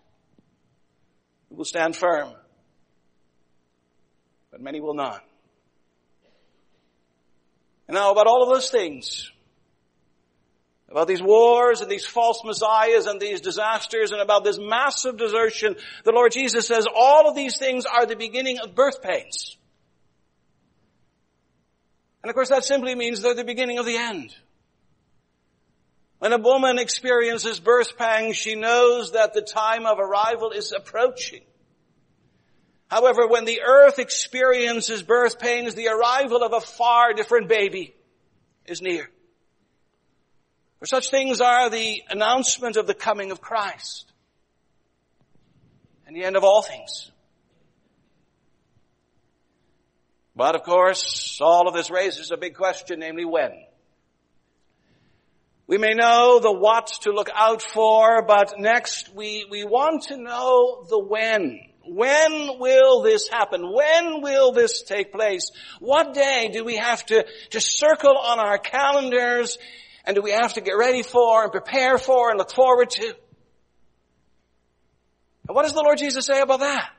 who 1.53 1.57
will 1.57 1.65
stand 1.65 1.95
firm. 1.95 2.33
But 4.51 4.59
many 4.59 4.81
will 4.81 4.95
not. 4.95 5.23
And 7.87 7.93
now 7.93 8.11
about 8.11 8.25
all 8.25 8.41
of 8.41 8.49
those 8.49 8.71
things, 8.71 9.31
about 10.89 11.07
these 11.07 11.21
wars 11.21 11.81
and 11.81 11.91
these 11.91 12.07
false 12.07 12.41
messiahs 12.43 13.05
and 13.05 13.19
these 13.19 13.39
disasters 13.39 14.11
and 14.11 14.19
about 14.19 14.43
this 14.43 14.57
massive 14.59 15.17
desertion, 15.17 15.75
the 16.03 16.11
Lord 16.11 16.31
Jesus 16.31 16.65
says 16.65 16.87
all 16.93 17.29
of 17.29 17.35
these 17.35 17.59
things 17.59 17.85
are 17.85 18.07
the 18.07 18.15
beginning 18.15 18.57
of 18.57 18.73
birth 18.73 19.03
pains. 19.03 19.55
And 22.23 22.31
of 22.31 22.35
course 22.35 22.49
that 22.49 22.63
simply 22.63 22.95
means 22.95 23.21
they're 23.21 23.35
the 23.35 23.43
beginning 23.43 23.77
of 23.77 23.85
the 23.85 23.97
end. 23.97 24.35
When 26.23 26.31
a 26.31 26.37
woman 26.37 26.79
experiences 26.79 27.59
birth 27.59 27.97
pangs, 27.97 28.37
she 28.37 28.55
knows 28.55 29.11
that 29.11 29.33
the 29.33 29.41
time 29.41 29.85
of 29.85 29.99
arrival 29.99 30.51
is 30.51 30.71
approaching. 30.71 31.41
However, 32.87 33.27
when 33.27 33.43
the 33.43 33.59
earth 33.61 33.99
experiences 33.99 35.03
birth 35.03 35.37
pains, 35.37 35.75
the 35.75 35.89
arrival 35.89 36.41
of 36.41 36.53
a 36.53 36.61
far 36.61 37.11
different 37.11 37.49
baby 37.49 37.93
is 38.65 38.81
near. 38.81 39.09
For 40.79 40.85
such 40.85 41.09
things 41.09 41.41
are 41.41 41.69
the 41.69 42.01
announcement 42.09 42.77
of 42.77 42.87
the 42.87 42.93
coming 42.93 43.31
of 43.31 43.41
Christ 43.41 44.09
and 46.07 46.15
the 46.15 46.23
end 46.23 46.37
of 46.37 46.45
all 46.45 46.61
things. 46.61 47.11
But 50.37 50.55
of 50.55 50.63
course, 50.63 51.37
all 51.41 51.67
of 51.67 51.73
this 51.73 51.91
raises 51.91 52.31
a 52.31 52.37
big 52.37 52.55
question, 52.55 53.01
namely 53.01 53.25
when. 53.25 53.65
We 55.65 55.77
may 55.77 55.93
know 55.93 56.39
the 56.39 56.51
what 56.51 56.87
to 57.01 57.11
look 57.11 57.29
out 57.33 57.61
for, 57.61 58.23
but 58.25 58.55
next 58.57 59.13
we, 59.15 59.45
we 59.49 59.63
want 59.63 60.03
to 60.03 60.17
know 60.17 60.85
the 60.89 60.99
when. 60.99 61.59
When 61.85 62.59
will 62.59 63.01
this 63.01 63.27
happen? 63.27 63.73
When 63.73 64.21
will 64.21 64.51
this 64.51 64.83
take 64.83 65.11
place? 65.11 65.51
What 65.79 66.13
day 66.13 66.49
do 66.51 66.63
we 66.63 66.77
have 66.77 67.05
to, 67.07 67.25
to 67.51 67.61
circle 67.61 68.17
on 68.17 68.39
our 68.39 68.57
calendars 68.57 69.57
and 70.05 70.15
do 70.15 70.21
we 70.21 70.31
have 70.31 70.53
to 70.53 70.61
get 70.61 70.73
ready 70.73 71.03
for 71.03 71.43
and 71.43 71.51
prepare 71.51 71.97
for 71.97 72.29
and 72.29 72.37
look 72.37 72.51
forward 72.51 72.89
to? 72.91 73.15
And 75.47 75.55
what 75.55 75.63
does 75.63 75.73
the 75.73 75.81
Lord 75.81 75.97
Jesus 75.97 76.25
say 76.25 76.39
about 76.39 76.61
that? 76.61 76.89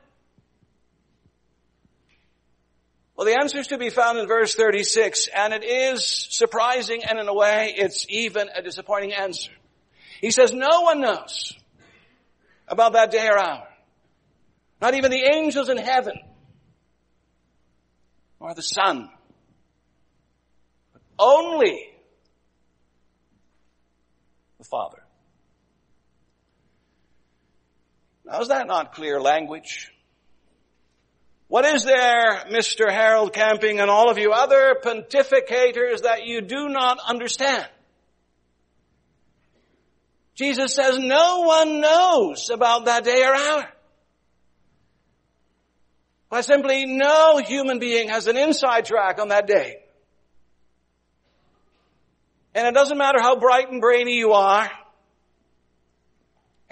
Well, 3.15 3.25
the 3.25 3.39
answer 3.39 3.59
is 3.59 3.67
to 3.67 3.77
be 3.77 3.89
found 3.89 4.19
in 4.19 4.27
verse 4.27 4.55
36, 4.55 5.29
and 5.33 5.53
it 5.53 5.63
is 5.63 6.05
surprising, 6.05 7.03
and 7.05 7.17
in 7.17 7.27
a 7.27 7.33
way, 7.33 7.73
it's 7.77 8.05
even 8.09 8.49
a 8.53 8.61
disappointing 8.61 9.13
answer. 9.13 9.51
He 10.19 10.31
says, 10.31 10.51
no 10.51 10.81
one 10.81 10.99
knows 10.99 11.53
about 12.67 12.93
that 12.93 13.11
day 13.11 13.27
or 13.27 13.37
hour. 13.37 13.67
Not 14.81 14.95
even 14.95 15.11
the 15.11 15.23
angels 15.23 15.69
in 15.69 15.77
heaven, 15.77 16.15
or 18.39 18.53
the 18.53 18.61
Son. 18.61 19.09
But 20.91 21.01
only 21.17 21.87
the 24.57 24.65
Father. 24.65 25.01
Now 28.25 28.41
is 28.41 28.49
that 28.49 28.67
not 28.67 28.93
clear 28.93 29.21
language? 29.21 29.91
What 31.47 31.65
is 31.65 31.83
there, 31.83 32.45
Mr. 32.51 32.91
Harold 32.91 33.33
Camping 33.33 33.79
and 33.79 33.89
all 33.89 34.09
of 34.09 34.17
you 34.17 34.31
other 34.31 34.77
pontificators 34.83 36.01
that 36.01 36.25
you 36.25 36.41
do 36.41 36.69
not 36.69 36.97
understand? 37.07 37.67
Jesus 40.35 40.73
says 40.73 40.97
no 40.97 41.41
one 41.41 41.79
knows 41.79 42.49
about 42.49 42.85
that 42.85 43.03
day 43.03 43.23
or 43.23 43.33
hour. 43.33 43.69
Why 46.29 46.41
simply 46.41 46.85
no 46.85 47.37
human 47.37 47.79
being 47.79 48.09
has 48.09 48.27
an 48.27 48.35
inside 48.35 48.85
track 48.85 49.19
on 49.19 49.29
that 49.29 49.47
day. 49.47 49.77
And 52.53 52.67
it 52.67 52.73
doesn't 52.73 52.97
matter 52.97 53.21
how 53.21 53.37
bright 53.37 53.69
and 53.71 53.79
brainy 53.79 54.17
you 54.17 54.33
are, 54.33 54.69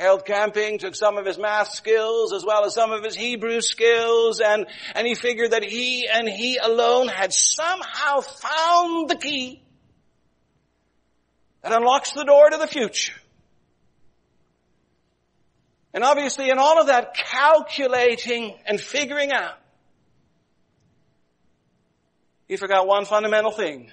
Harold 0.03 0.25
Camping 0.25 0.79
took 0.79 0.95
some 0.95 1.17
of 1.17 1.25
his 1.25 1.37
math 1.37 1.71
skills 1.71 2.33
as 2.33 2.43
well 2.43 2.65
as 2.65 2.73
some 2.73 2.91
of 2.91 3.05
his 3.05 3.15
Hebrew 3.15 3.61
skills 3.61 4.41
and, 4.41 4.65
and 4.95 5.07
he 5.07 5.15
figured 5.15 5.51
that 5.51 5.63
he 5.63 6.09
and 6.13 6.27
he 6.27 6.57
alone 6.57 7.07
had 7.07 7.31
somehow 7.31 8.19
found 8.19 9.09
the 9.09 9.15
key 9.15 9.63
that 11.61 11.71
unlocks 11.71 12.11
the 12.11 12.25
door 12.25 12.49
to 12.49 12.57
the 12.57 12.67
future. 12.67 13.13
And 15.93 16.03
obviously 16.03 16.49
in 16.49 16.57
all 16.57 16.81
of 16.81 16.87
that 16.87 17.15
calculating 17.15 18.57
and 18.65 18.81
figuring 18.81 19.31
out, 19.31 19.57
he 22.49 22.57
forgot 22.57 22.85
one 22.87 23.05
fundamental 23.05 23.51
thing. 23.51 23.89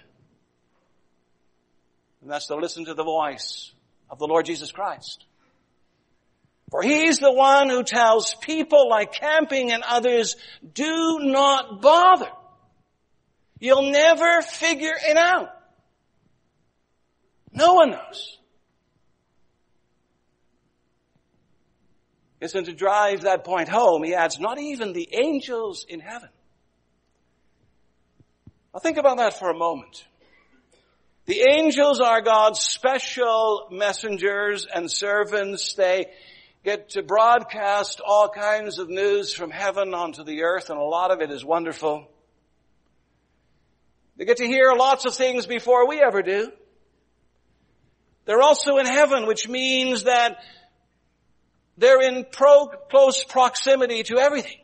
And 2.21 2.29
that's 2.29 2.49
to 2.49 2.57
listen 2.57 2.87
to 2.87 2.95
the 2.95 3.05
voice 3.05 3.71
of 4.11 4.19
the 4.19 4.27
Lord 4.27 4.45
Jesus 4.45 4.73
Christ. 4.73 5.27
For 6.71 6.83
he's 6.83 7.19
the 7.19 7.33
one 7.33 7.69
who 7.69 7.83
tells 7.83 8.35
people 8.35 8.89
like 8.89 9.13
camping 9.13 9.73
and 9.73 9.83
others, 9.83 10.37
do 10.73 11.19
not 11.21 11.83
bother. 11.83 12.31
You'll 13.59 13.91
never 13.91 14.41
figure 14.43 14.95
it 14.97 15.17
out. 15.17 15.51
No 17.53 17.75
one 17.75 17.91
knows. 17.91 18.39
Isn't 22.41 22.65
to 22.65 22.73
drive 22.73 23.23
that 23.23 23.45
point 23.45 23.69
home, 23.69 24.03
he 24.03 24.15
adds, 24.15 24.39
not 24.39 24.59
even 24.59 24.93
the 24.93 25.09
angels 25.13 25.85
in 25.89 26.01
heaven. 26.01 26.31
Now 28.73 28.81
think 28.81 28.97
about 28.97 29.19
that 29.19 29.39
for 29.39 29.51
a 29.51 29.57
moment. 29.57 30.07
The 31.27 31.43
angels 31.53 32.01
are 32.01 32.23
God's 32.23 32.61
special 32.61 33.69
messengers 33.71 34.67
and 34.73 34.91
servants. 34.91 35.75
They 35.75 36.07
get 36.65 36.91
to 36.91 37.03
broadcast 37.03 38.01
all 38.05 38.29
kinds 38.29 38.79
of 38.79 38.89
news 38.89 39.33
from 39.33 39.51
heaven 39.51 39.95
onto 39.95 40.25
the 40.25 40.43
earth, 40.43 40.71
and 40.71 40.79
a 40.79 40.83
lot 40.83 41.11
of 41.11 41.21
it 41.21 41.31
is 41.31 41.45
wonderful. 41.45 42.07
They 44.17 44.25
get 44.27 44.39
to 44.39 44.47
hear 44.47 44.75
lots 44.75 45.07
of 45.07 45.15
things 45.15 45.47
before 45.47 45.89
we 45.89 46.01
ever 46.01 46.23
do. 46.23 46.53
They're 48.27 48.43
also 48.43 48.77
in 48.77 48.87
heaven, 48.87 49.27
which 49.27 49.49
means 49.49 50.05
that 50.05 50.43
they're 51.79 52.03
in 52.03 52.27
pro- 52.31 52.67
close 52.91 53.25
proximity 53.25 54.03
to 54.05 54.19
everything. 54.19 54.59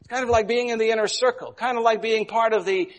It's 0.00 0.08
kind 0.08 0.24
of 0.24 0.30
like 0.30 0.48
being 0.48 0.70
in 0.70 0.78
the 0.80 0.90
inner 0.90 1.06
circle, 1.06 1.52
kind 1.52 1.78
of 1.78 1.84
like 1.84 2.02
being 2.02 2.26
part 2.26 2.52
of 2.52 2.64
the 2.64 2.90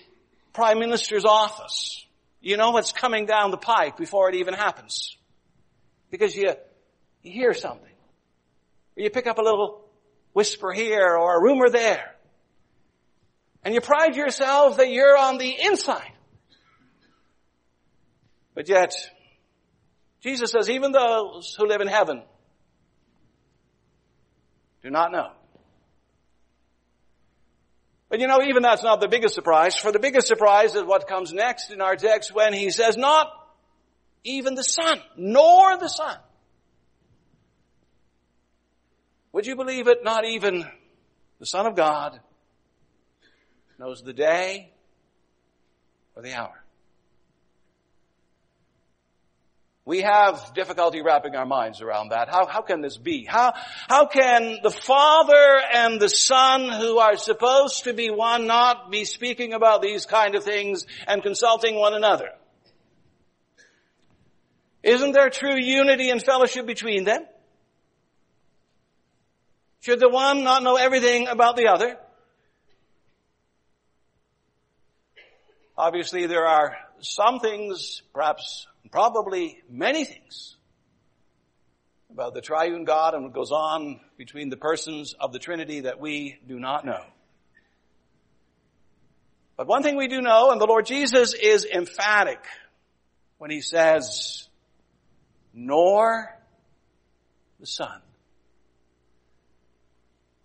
prime 0.53 0.79
minister's 0.79 1.25
office. 1.25 2.05
You 2.39 2.55
know 2.55 2.71
what's 2.71 2.93
coming 2.93 3.25
down 3.25 3.51
the 3.51 3.57
pike 3.57 3.97
before 3.97 4.29
it 4.29 4.35
even 4.35 4.53
happens. 4.53 5.17
Because 6.09 6.33
you, 6.35 6.53
you 7.23 7.31
hear 7.31 7.53
something. 7.53 7.85
Or 8.97 9.03
you 9.03 9.09
pick 9.09 9.27
up 9.27 9.37
a 9.37 9.41
little 9.41 9.81
whisper 10.33 10.71
here 10.71 11.15
or 11.17 11.37
a 11.37 11.41
rumor 11.41 11.69
there. 11.69 12.15
And 13.63 13.73
you 13.73 13.81
pride 13.81 14.15
yourselves 14.15 14.77
that 14.77 14.89
you're 14.89 15.17
on 15.17 15.37
the 15.37 15.53
inside. 15.65 16.11
But 18.55 18.69
yet, 18.69 18.93
Jesus 20.21 20.51
says, 20.51 20.69
even 20.69 20.91
those 20.91 21.55
who 21.57 21.67
live 21.67 21.81
in 21.81 21.87
heaven 21.87 22.23
do 24.81 24.89
not 24.89 25.11
know. 25.11 25.31
But 28.09 28.19
you 28.19 28.27
know, 28.27 28.41
even 28.41 28.63
that's 28.63 28.83
not 28.83 29.01
the 29.01 29.07
biggest 29.07 29.35
surprise, 29.35 29.75
for 29.75 29.91
the 29.91 29.99
biggest 29.99 30.27
surprise 30.27 30.75
is 30.75 30.83
what 30.83 31.07
comes 31.07 31.31
next 31.31 31.71
in 31.71 31.79
our 31.79 31.95
text 31.95 32.33
when 32.33 32.53
he 32.53 32.71
says, 32.71 32.97
not 32.97 33.27
even 34.23 34.55
the 34.55 34.63
Son, 34.63 34.99
nor 35.15 35.77
the 35.77 35.87
Son. 35.87 36.17
Would 39.39 39.47
you 39.47 39.55
believe 39.55 39.87
it? 39.87 40.03
Not 40.03 40.25
even 40.25 40.67
the 41.39 41.45
Son 41.45 41.65
of 41.65 41.73
God 41.73 42.19
knows 43.79 44.03
the 44.03 44.11
day 44.11 44.73
or 46.13 46.21
the 46.21 46.33
hour. 46.33 46.61
We 49.85 50.01
have 50.01 50.53
difficulty 50.53 51.01
wrapping 51.01 51.37
our 51.37 51.45
minds 51.45 51.79
around 51.79 52.09
that. 52.09 52.27
How, 52.27 52.47
how 52.47 52.61
can 52.61 52.81
this 52.81 52.97
be? 52.97 53.23
How, 53.23 53.53
how 53.87 54.07
can 54.07 54.57
the 54.61 54.71
Father 54.71 55.61
and 55.73 56.01
the 56.01 56.09
Son 56.09 56.67
who 56.67 56.97
are 56.97 57.15
supposed 57.15 57.85
to 57.85 57.93
be 57.93 58.09
one 58.09 58.45
not 58.45 58.91
be 58.91 59.05
speaking 59.05 59.53
about 59.53 59.81
these 59.81 60.05
kind 60.05 60.35
of 60.35 60.43
things 60.43 60.85
and 61.07 61.23
consulting 61.23 61.75
one 61.75 61.93
another? 61.93 62.31
Isn't 64.83 65.13
there 65.13 65.29
true 65.29 65.57
unity 65.57 66.09
and 66.09 66.21
fellowship 66.21 66.65
between 66.65 67.05
them? 67.05 67.21
Should 69.81 69.99
the 69.99 70.09
one 70.09 70.43
not 70.43 70.63
know 70.63 70.75
everything 70.75 71.27
about 71.27 71.55
the 71.55 71.67
other? 71.67 71.97
Obviously 75.77 76.27
there 76.27 76.45
are 76.45 76.75
some 76.99 77.39
things, 77.39 78.01
perhaps 78.13 78.67
probably 78.91 79.61
many 79.69 80.03
things 80.03 80.57
about 82.11 82.33
the 82.33 82.41
triune 82.41 82.83
God 82.83 83.13
and 83.13 83.23
what 83.23 83.33
goes 83.33 83.51
on 83.51 84.01
between 84.17 84.49
the 84.49 84.57
persons 84.57 85.15
of 85.17 85.31
the 85.31 85.39
Trinity 85.39 85.81
that 85.81 85.99
we 85.99 86.37
do 86.47 86.59
not 86.59 86.85
know. 86.85 87.01
But 89.55 89.67
one 89.67 89.83
thing 89.83 89.95
we 89.95 90.07
do 90.07 90.21
know, 90.21 90.51
and 90.51 90.59
the 90.59 90.65
Lord 90.65 90.85
Jesus 90.85 91.33
is 91.33 91.65
emphatic 91.65 92.39
when 93.37 93.51
he 93.51 93.61
says, 93.61 94.47
nor 95.53 96.35
the 97.59 97.67
Son. 97.67 98.01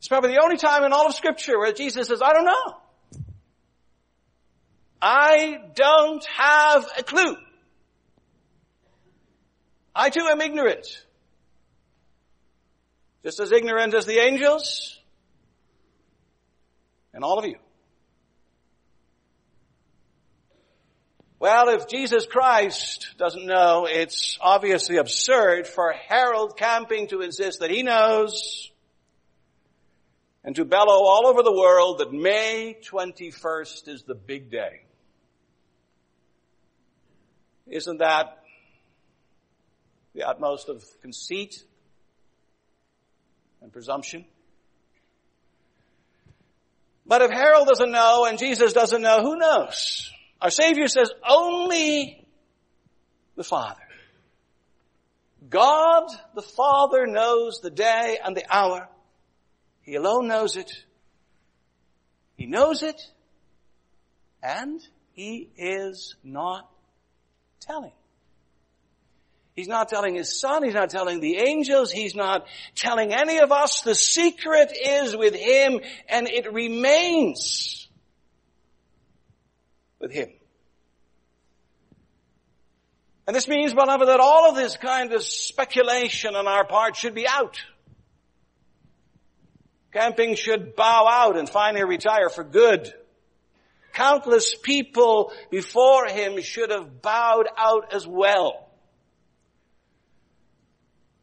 It's 0.05 0.09
probably 0.11 0.35
the 0.35 0.43
only 0.43 0.59
time 0.59 0.85
in 0.85 0.93
all 0.93 1.07
of 1.07 1.15
scripture 1.15 1.59
where 1.59 1.73
Jesus 1.73 2.09
says, 2.09 2.21
I 2.21 2.35
don't 2.35 2.45
know. 2.45 2.77
I 5.01 5.61
don't 5.75 6.23
have 6.37 6.87
a 6.99 7.03
clue. 7.03 7.39
I 9.95 10.11
too 10.11 10.27
am 10.31 10.43
ignorant. 10.43 10.87
Just 13.23 13.41
as 13.41 13.51
ignorant 13.51 13.95
as 13.95 14.05
the 14.05 14.19
angels 14.19 15.01
and 17.15 17.25
all 17.25 17.39
of 17.39 17.47
you. 17.47 17.57
Well, 21.39 21.71
if 21.71 21.89
Jesus 21.89 22.27
Christ 22.27 23.15
doesn't 23.17 23.47
know, 23.47 23.87
it's 23.89 24.37
obviously 24.43 24.99
absurd 24.99 25.67
for 25.67 25.95
Harold 25.95 26.59
Camping 26.59 27.07
to 27.07 27.23
insist 27.23 27.61
that 27.61 27.71
he 27.71 27.83
knows 27.83 28.71
and 30.45 30.55
to 30.57 30.65
bellow 30.65 31.05
all 31.05 31.27
over 31.27 31.43
the 31.43 31.53
world 31.53 31.99
that 31.99 32.13
May 32.13 32.77
21st 32.83 33.89
is 33.89 34.03
the 34.03 34.15
big 34.15 34.51
day. 34.51 34.83
Isn't 37.67 37.99
that 37.99 38.45
the 40.15 40.23
utmost 40.23 40.69
of 40.69 40.85
conceit 41.03 41.63
and 43.61 43.73
presumption. 43.73 44.25
But 47.07 47.23
if 47.23 47.31
Harold 47.31 47.67
doesn't 47.67 47.91
know 47.91 48.25
and 48.27 48.39
Jesus 48.39 48.73
doesn't 48.73 49.03
know, 49.03 49.23
who 49.23 49.37
knows? 49.37 50.11
Our 50.41 50.51
Savior 50.51 50.87
says 50.87 51.11
only 51.29 52.27
the 53.37 53.45
Father. 53.45 53.81
God 55.49 56.09
the 56.35 56.43
Father 56.43 57.07
knows 57.07 57.61
the 57.61 57.71
day 57.71 58.19
and 58.25 58.37
the 58.37 58.45
hour. 58.49 58.89
He 59.85 59.95
alone 59.95 60.29
knows 60.29 60.57
it. 60.57 60.71
He 62.37 62.47
knows 62.47 62.83
it 62.83 63.01
and 64.43 64.81
He 65.13 65.51
is 65.57 66.17
not 66.25 66.69
telling. 67.61 67.93
He's 69.55 69.69
not 69.69 69.89
telling 69.89 70.17
his 70.17 70.41
son. 70.41 70.65
He's 70.65 70.75
not 70.75 70.91
telling 70.91 71.21
the 71.21 71.37
angels. 71.37 71.93
He's 71.93 72.17
not 72.17 72.47
telling 72.75 73.13
any 73.13 73.39
of 73.39 73.53
us. 73.53 73.83
The 73.83 73.95
secret 73.95 74.73
is 74.77 75.17
with 75.17 75.35
him 75.35 75.81
and 76.09 76.29
it 76.29 76.53
remains 76.53 77.89
with 80.01 80.11
him. 80.11 80.31
And 83.27 83.35
this 83.35 83.47
means, 83.47 83.73
beloved, 83.73 84.09
that 84.09 84.21
all 84.21 84.51
of 84.51 84.57
this 84.57 84.77
kind 84.77 85.13
of 85.13 85.23
speculation 85.23 86.35
on 86.35 86.49
our 86.49 86.67
part 86.67 86.97
should 86.97 87.15
be 87.15 87.27
out. 87.27 87.59
Camping 89.95 90.35
should 90.35 90.75
bow 90.75 91.07
out 91.09 91.39
and 91.39 91.49
finally 91.49 91.85
retire 91.85 92.29
for 92.29 92.43
good. 92.43 92.93
Countless 93.93 94.57
people 94.57 95.33
before 95.53 96.07
him 96.07 96.43
should 96.43 96.71
have 96.71 97.01
bowed 97.01 97.47
out 97.57 97.95
as 97.95 98.05
well. 98.05 98.69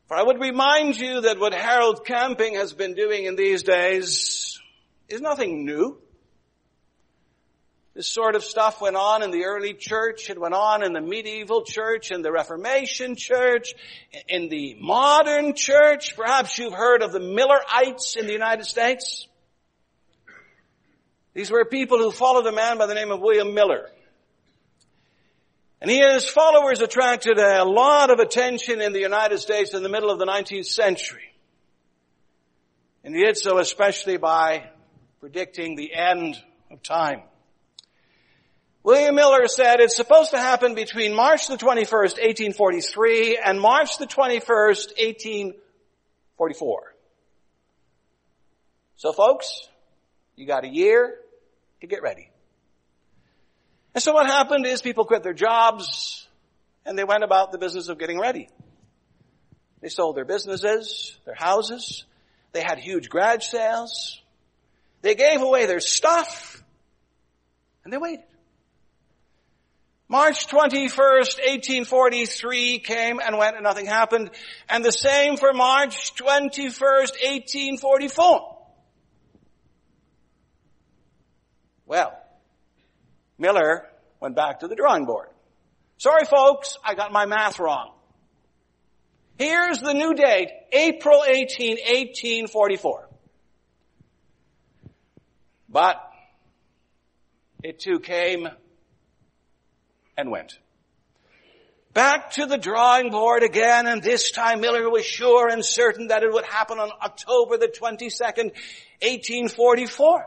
For 0.07 0.15
I 0.15 0.23
would 0.23 0.39
remind 0.39 0.97
you 0.97 1.21
that 1.21 1.37
what 1.37 1.53
Harold 1.53 2.05
Camping 2.05 2.55
has 2.55 2.71
been 2.71 2.93
doing 2.95 3.25
in 3.25 3.35
these 3.35 3.63
days 3.63 4.57
is 5.09 5.19
nothing 5.19 5.65
new. 5.65 6.01
This 7.93 8.07
sort 8.07 8.35
of 8.35 8.43
stuff 8.43 8.79
went 8.79 8.95
on 8.95 9.21
in 9.21 9.31
the 9.31 9.43
early 9.43 9.73
church, 9.73 10.29
it 10.29 10.39
went 10.39 10.53
on 10.53 10.81
in 10.81 10.93
the 10.93 11.01
medieval 11.01 11.63
church, 11.63 12.11
in 12.11 12.21
the 12.21 12.31
Reformation 12.31 13.15
church, 13.17 13.73
in 14.29 14.47
the 14.47 14.75
modern 14.79 15.55
church. 15.55 16.15
Perhaps 16.15 16.57
you've 16.57 16.73
heard 16.73 17.03
of 17.03 17.11
the 17.11 17.19
Millerites 17.19 18.15
in 18.15 18.27
the 18.27 18.31
United 18.33 18.65
States. 18.65 19.27
These 21.33 21.51
were 21.51 21.65
people 21.65 21.97
who 21.97 22.11
followed 22.11 22.47
a 22.47 22.51
man 22.53 22.77
by 22.77 22.85
the 22.85 22.93
name 22.93 23.11
of 23.11 23.19
William 23.19 23.53
Miller. 23.53 23.89
And 25.81 25.89
his 25.89 26.29
followers 26.29 26.79
attracted 26.79 27.39
a 27.39 27.65
lot 27.65 28.09
of 28.09 28.19
attention 28.19 28.81
in 28.81 28.93
the 28.93 28.99
United 28.99 29.39
States 29.39 29.73
in 29.73 29.83
the 29.83 29.89
middle 29.89 30.11
of 30.11 30.19
the 30.19 30.25
19th 30.25 30.67
century. 30.67 31.33
And 33.03 33.15
he 33.15 33.23
did 33.23 33.37
so 33.37 33.57
especially 33.57 34.17
by 34.17 34.69
predicting 35.19 35.75
the 35.75 35.93
end 35.93 36.41
of 36.69 36.83
time. 36.83 37.23
William 38.83 39.13
Miller 39.13 39.47
said 39.47 39.79
it's 39.79 39.95
supposed 39.95 40.31
to 40.31 40.39
happen 40.39 40.73
between 40.73 41.13
March 41.15 41.47
the 41.47 41.55
21st, 41.55 42.17
1843 42.17 43.39
and 43.43 43.61
March 43.61 43.99
the 43.99 44.07
21st, 44.07 44.97
1844. 44.97 46.95
So 48.95 49.13
folks, 49.13 49.67
you 50.35 50.47
got 50.47 50.63
a 50.63 50.67
year 50.67 51.17
to 51.81 51.87
get 51.87 52.01
ready. 52.01 52.31
And 53.93 54.03
so 54.03 54.13
what 54.13 54.25
happened 54.25 54.65
is 54.65 54.81
people 54.81 55.05
quit 55.05 55.21
their 55.21 55.33
jobs 55.33 56.27
and 56.85 56.97
they 56.97 57.03
went 57.03 57.23
about 57.23 57.51
the 57.51 57.59
business 57.59 57.87
of 57.87 57.99
getting 57.99 58.19
ready. 58.19 58.49
They 59.81 59.89
sold 59.89 60.15
their 60.15 60.25
businesses, 60.25 61.17
their 61.25 61.35
houses. 61.35 62.05
They 62.51 62.61
had 62.61 62.79
huge 62.79 63.09
garage 63.09 63.45
sales. 63.45 64.21
They 65.01 65.13
gave 65.15 65.41
away 65.41 65.67
their 65.67 65.79
stuff. 65.79 66.63
And 67.83 67.93
they 67.93 67.97
waited. 67.97 68.25
March 70.11 70.47
21st, 70.47 71.39
1843 71.39 72.79
came 72.79 73.21
and 73.21 73.37
went 73.37 73.55
and 73.55 73.63
nothing 73.63 73.85
happened. 73.85 74.29
And 74.67 74.83
the 74.83 74.91
same 74.91 75.37
for 75.37 75.53
March 75.53 76.13
21st, 76.15 77.13
1844. 77.23 78.57
Well, 81.85 82.13
Miller 83.39 83.87
went 84.19 84.35
back 84.35 84.59
to 84.59 84.67
the 84.67 84.75
drawing 84.75 85.05
board. 85.05 85.29
Sorry 85.97 86.25
folks, 86.25 86.75
I 86.83 86.93
got 86.93 87.13
my 87.13 87.25
math 87.25 87.57
wrong. 87.57 87.93
Here's 89.37 89.79
the 89.79 89.93
new 89.93 90.13
date, 90.13 90.49
April 90.73 91.23
18, 91.25 91.77
1844. 91.77 93.07
But 95.69 95.95
it 97.63 97.79
too 97.79 98.01
came 98.01 98.49
and 100.21 100.31
went. 100.31 100.57
Back 101.93 102.31
to 102.31 102.45
the 102.45 102.57
drawing 102.57 103.11
board 103.11 103.43
again, 103.43 103.85
and 103.85 104.01
this 104.01 104.31
time 104.31 104.61
Miller 104.61 104.89
was 104.89 105.05
sure 105.05 105.49
and 105.49 105.65
certain 105.65 106.07
that 106.07 106.23
it 106.23 106.31
would 106.31 106.45
happen 106.45 106.79
on 106.79 106.89
October 107.03 107.57
the 107.57 107.67
22nd, 107.67 108.53
1844. 109.01 110.25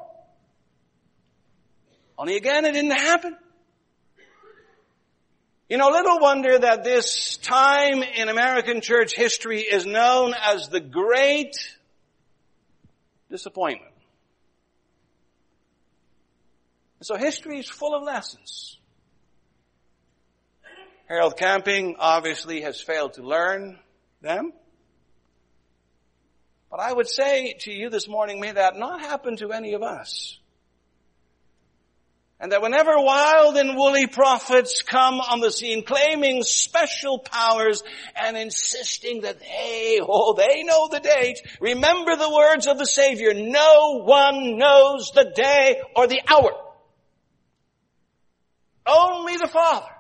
Only 2.18 2.36
again, 2.36 2.66
it 2.66 2.72
didn't 2.72 2.90
happen. 2.90 3.36
You 5.70 5.78
know, 5.78 5.88
little 5.88 6.20
wonder 6.20 6.58
that 6.58 6.84
this 6.84 7.38
time 7.38 8.02
in 8.02 8.28
American 8.28 8.82
church 8.82 9.16
history 9.16 9.60
is 9.60 9.86
known 9.86 10.34
as 10.38 10.68
the 10.68 10.80
Great 10.80 11.56
Disappointment. 13.30 13.94
And 17.00 17.06
So 17.06 17.16
history 17.16 17.58
is 17.58 17.68
full 17.68 17.94
of 17.94 18.02
lessons. 18.02 18.78
Harold 21.14 21.36
Camping 21.36 21.94
obviously 22.00 22.62
has 22.62 22.80
failed 22.80 23.12
to 23.12 23.22
learn 23.22 23.78
them. 24.20 24.52
But 26.68 26.80
I 26.80 26.92
would 26.92 27.08
say 27.08 27.54
to 27.60 27.70
you 27.70 27.88
this 27.88 28.08
morning, 28.08 28.40
may 28.40 28.50
that 28.50 28.76
not 28.76 29.00
happen 29.00 29.36
to 29.36 29.52
any 29.52 29.74
of 29.74 29.82
us. 29.84 30.40
And 32.40 32.50
that 32.50 32.62
whenever 32.62 32.94
wild 32.96 33.56
and 33.56 33.76
woolly 33.76 34.08
prophets 34.08 34.82
come 34.82 35.20
on 35.20 35.38
the 35.38 35.52
scene 35.52 35.84
claiming 35.84 36.42
special 36.42 37.20
powers 37.20 37.84
and 38.16 38.36
insisting 38.36 39.20
that 39.20 39.38
they, 39.38 40.00
oh, 40.02 40.34
they 40.34 40.64
know 40.64 40.88
the 40.88 40.98
date, 40.98 41.38
remember 41.60 42.16
the 42.16 42.34
words 42.34 42.66
of 42.66 42.76
the 42.76 42.86
Savior, 42.86 43.32
no 43.34 44.02
one 44.02 44.58
knows 44.58 45.12
the 45.14 45.32
day 45.32 45.80
or 45.94 46.08
the 46.08 46.22
hour. 46.26 46.50
Only 48.84 49.36
the 49.36 49.46
Father. 49.46 49.93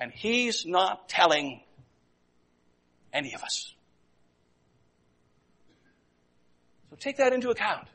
And 0.00 0.12
He's 0.12 0.66
not 0.66 1.08
telling 1.08 1.60
any 3.12 3.34
of 3.34 3.42
us. 3.42 3.72
So 6.90 6.96
take 6.96 7.16
that 7.18 7.32
into 7.32 7.50
account. 7.50 7.88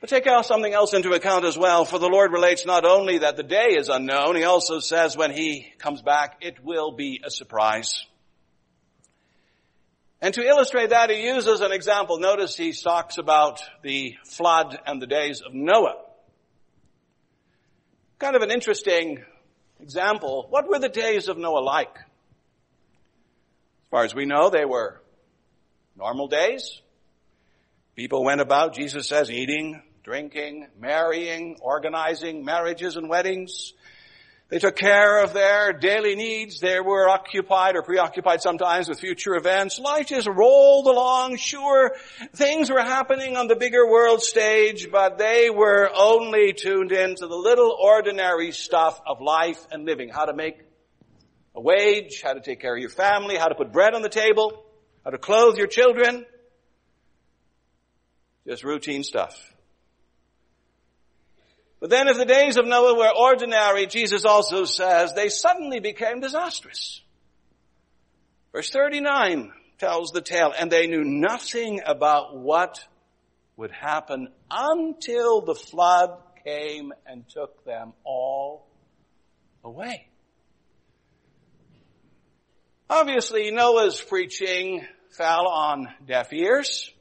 But 0.00 0.10
take 0.10 0.26
out 0.26 0.44
something 0.44 0.72
else 0.72 0.92
into 0.92 1.12
account 1.12 1.46
as 1.46 1.56
well, 1.56 1.86
for 1.86 1.98
the 1.98 2.10
Lord 2.10 2.30
relates 2.30 2.66
not 2.66 2.84
only 2.84 3.18
that 3.18 3.36
the 3.36 3.42
day 3.42 3.76
is 3.76 3.88
unknown, 3.88 4.36
He 4.36 4.44
also 4.44 4.78
says 4.78 5.16
when 5.16 5.30
He 5.30 5.72
comes 5.78 6.02
back, 6.02 6.36
it 6.42 6.62
will 6.62 6.92
be 6.92 7.22
a 7.24 7.30
surprise. 7.30 8.04
And 10.20 10.34
to 10.34 10.46
illustrate 10.46 10.90
that, 10.90 11.08
He 11.08 11.24
uses 11.24 11.62
an 11.62 11.72
example. 11.72 12.18
Notice 12.18 12.54
He 12.56 12.72
talks 12.72 13.16
about 13.16 13.62
the 13.82 14.14
flood 14.26 14.78
and 14.86 15.00
the 15.00 15.06
days 15.06 15.40
of 15.40 15.54
Noah. 15.54 15.96
Kind 18.18 18.36
of 18.36 18.42
an 18.42 18.50
interesting 18.50 19.24
example. 19.80 20.46
What 20.50 20.68
were 20.68 20.78
the 20.78 20.88
days 20.88 21.28
of 21.28 21.36
Noah 21.36 21.58
like? 21.58 21.96
As 21.96 23.90
far 23.90 24.04
as 24.04 24.14
we 24.14 24.24
know, 24.24 24.50
they 24.50 24.64
were 24.64 25.00
normal 25.96 26.28
days. 26.28 26.80
People 27.96 28.24
went 28.24 28.40
about, 28.40 28.74
Jesus 28.74 29.08
says, 29.08 29.30
eating, 29.30 29.82
drinking, 30.04 30.68
marrying, 30.78 31.56
organizing 31.60 32.44
marriages 32.44 32.96
and 32.96 33.08
weddings. 33.08 33.72
They 34.54 34.60
took 34.60 34.76
care 34.76 35.24
of 35.24 35.32
their 35.32 35.72
daily 35.72 36.14
needs. 36.14 36.60
They 36.60 36.78
were 36.78 37.08
occupied 37.08 37.74
or 37.74 37.82
preoccupied 37.82 38.40
sometimes 38.40 38.88
with 38.88 39.00
future 39.00 39.34
events. 39.34 39.80
Life 39.80 40.06
just 40.06 40.28
rolled 40.28 40.86
along. 40.86 41.38
Sure, 41.38 41.90
things 42.36 42.70
were 42.70 42.80
happening 42.80 43.36
on 43.36 43.48
the 43.48 43.56
bigger 43.56 43.84
world 43.84 44.22
stage, 44.22 44.92
but 44.92 45.18
they 45.18 45.50
were 45.50 45.90
only 45.92 46.52
tuned 46.52 46.92
in 46.92 47.16
to 47.16 47.26
the 47.26 47.34
little 47.34 47.76
ordinary 47.76 48.52
stuff 48.52 49.00
of 49.04 49.20
life 49.20 49.58
and 49.72 49.84
living. 49.84 50.08
How 50.08 50.26
to 50.26 50.34
make 50.34 50.60
a 51.56 51.60
wage, 51.60 52.22
how 52.22 52.34
to 52.34 52.40
take 52.40 52.60
care 52.60 52.76
of 52.76 52.80
your 52.80 52.90
family, 52.90 53.36
how 53.36 53.48
to 53.48 53.56
put 53.56 53.72
bread 53.72 53.92
on 53.92 54.02
the 54.02 54.08
table, 54.08 54.64
how 55.02 55.10
to 55.10 55.18
clothe 55.18 55.56
your 55.56 55.66
children. 55.66 56.26
Just 58.46 58.62
routine 58.62 59.02
stuff. 59.02 59.53
But 61.84 61.90
then 61.90 62.08
if 62.08 62.16
the 62.16 62.24
days 62.24 62.56
of 62.56 62.64
Noah 62.64 62.96
were 62.96 63.12
ordinary, 63.14 63.84
Jesus 63.84 64.24
also 64.24 64.64
says 64.64 65.12
they 65.12 65.28
suddenly 65.28 65.80
became 65.80 66.18
disastrous. 66.18 67.02
Verse 68.52 68.70
39 68.70 69.52
tells 69.76 70.10
the 70.10 70.22
tale, 70.22 70.54
and 70.58 70.72
they 70.72 70.86
knew 70.86 71.04
nothing 71.04 71.82
about 71.84 72.38
what 72.38 72.82
would 73.58 73.70
happen 73.70 74.28
until 74.50 75.42
the 75.42 75.54
flood 75.54 76.16
came 76.42 76.94
and 77.04 77.28
took 77.28 77.66
them 77.66 77.92
all 78.02 78.66
away. 79.62 80.08
Obviously, 82.88 83.50
Noah's 83.50 84.00
preaching 84.00 84.86
fell 85.10 85.48
on 85.48 85.88
deaf 86.06 86.32
ears. 86.32 86.93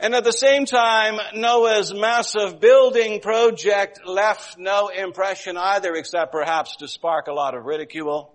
And 0.00 0.14
at 0.14 0.22
the 0.22 0.32
same 0.32 0.64
time, 0.64 1.18
Noah's 1.34 1.92
massive 1.92 2.60
building 2.60 3.20
project 3.20 4.00
left 4.06 4.56
no 4.56 4.88
impression 4.88 5.56
either 5.56 5.94
except 5.94 6.30
perhaps 6.30 6.76
to 6.76 6.88
spark 6.88 7.26
a 7.26 7.32
lot 7.32 7.56
of 7.56 7.64
ridicule. 7.64 8.32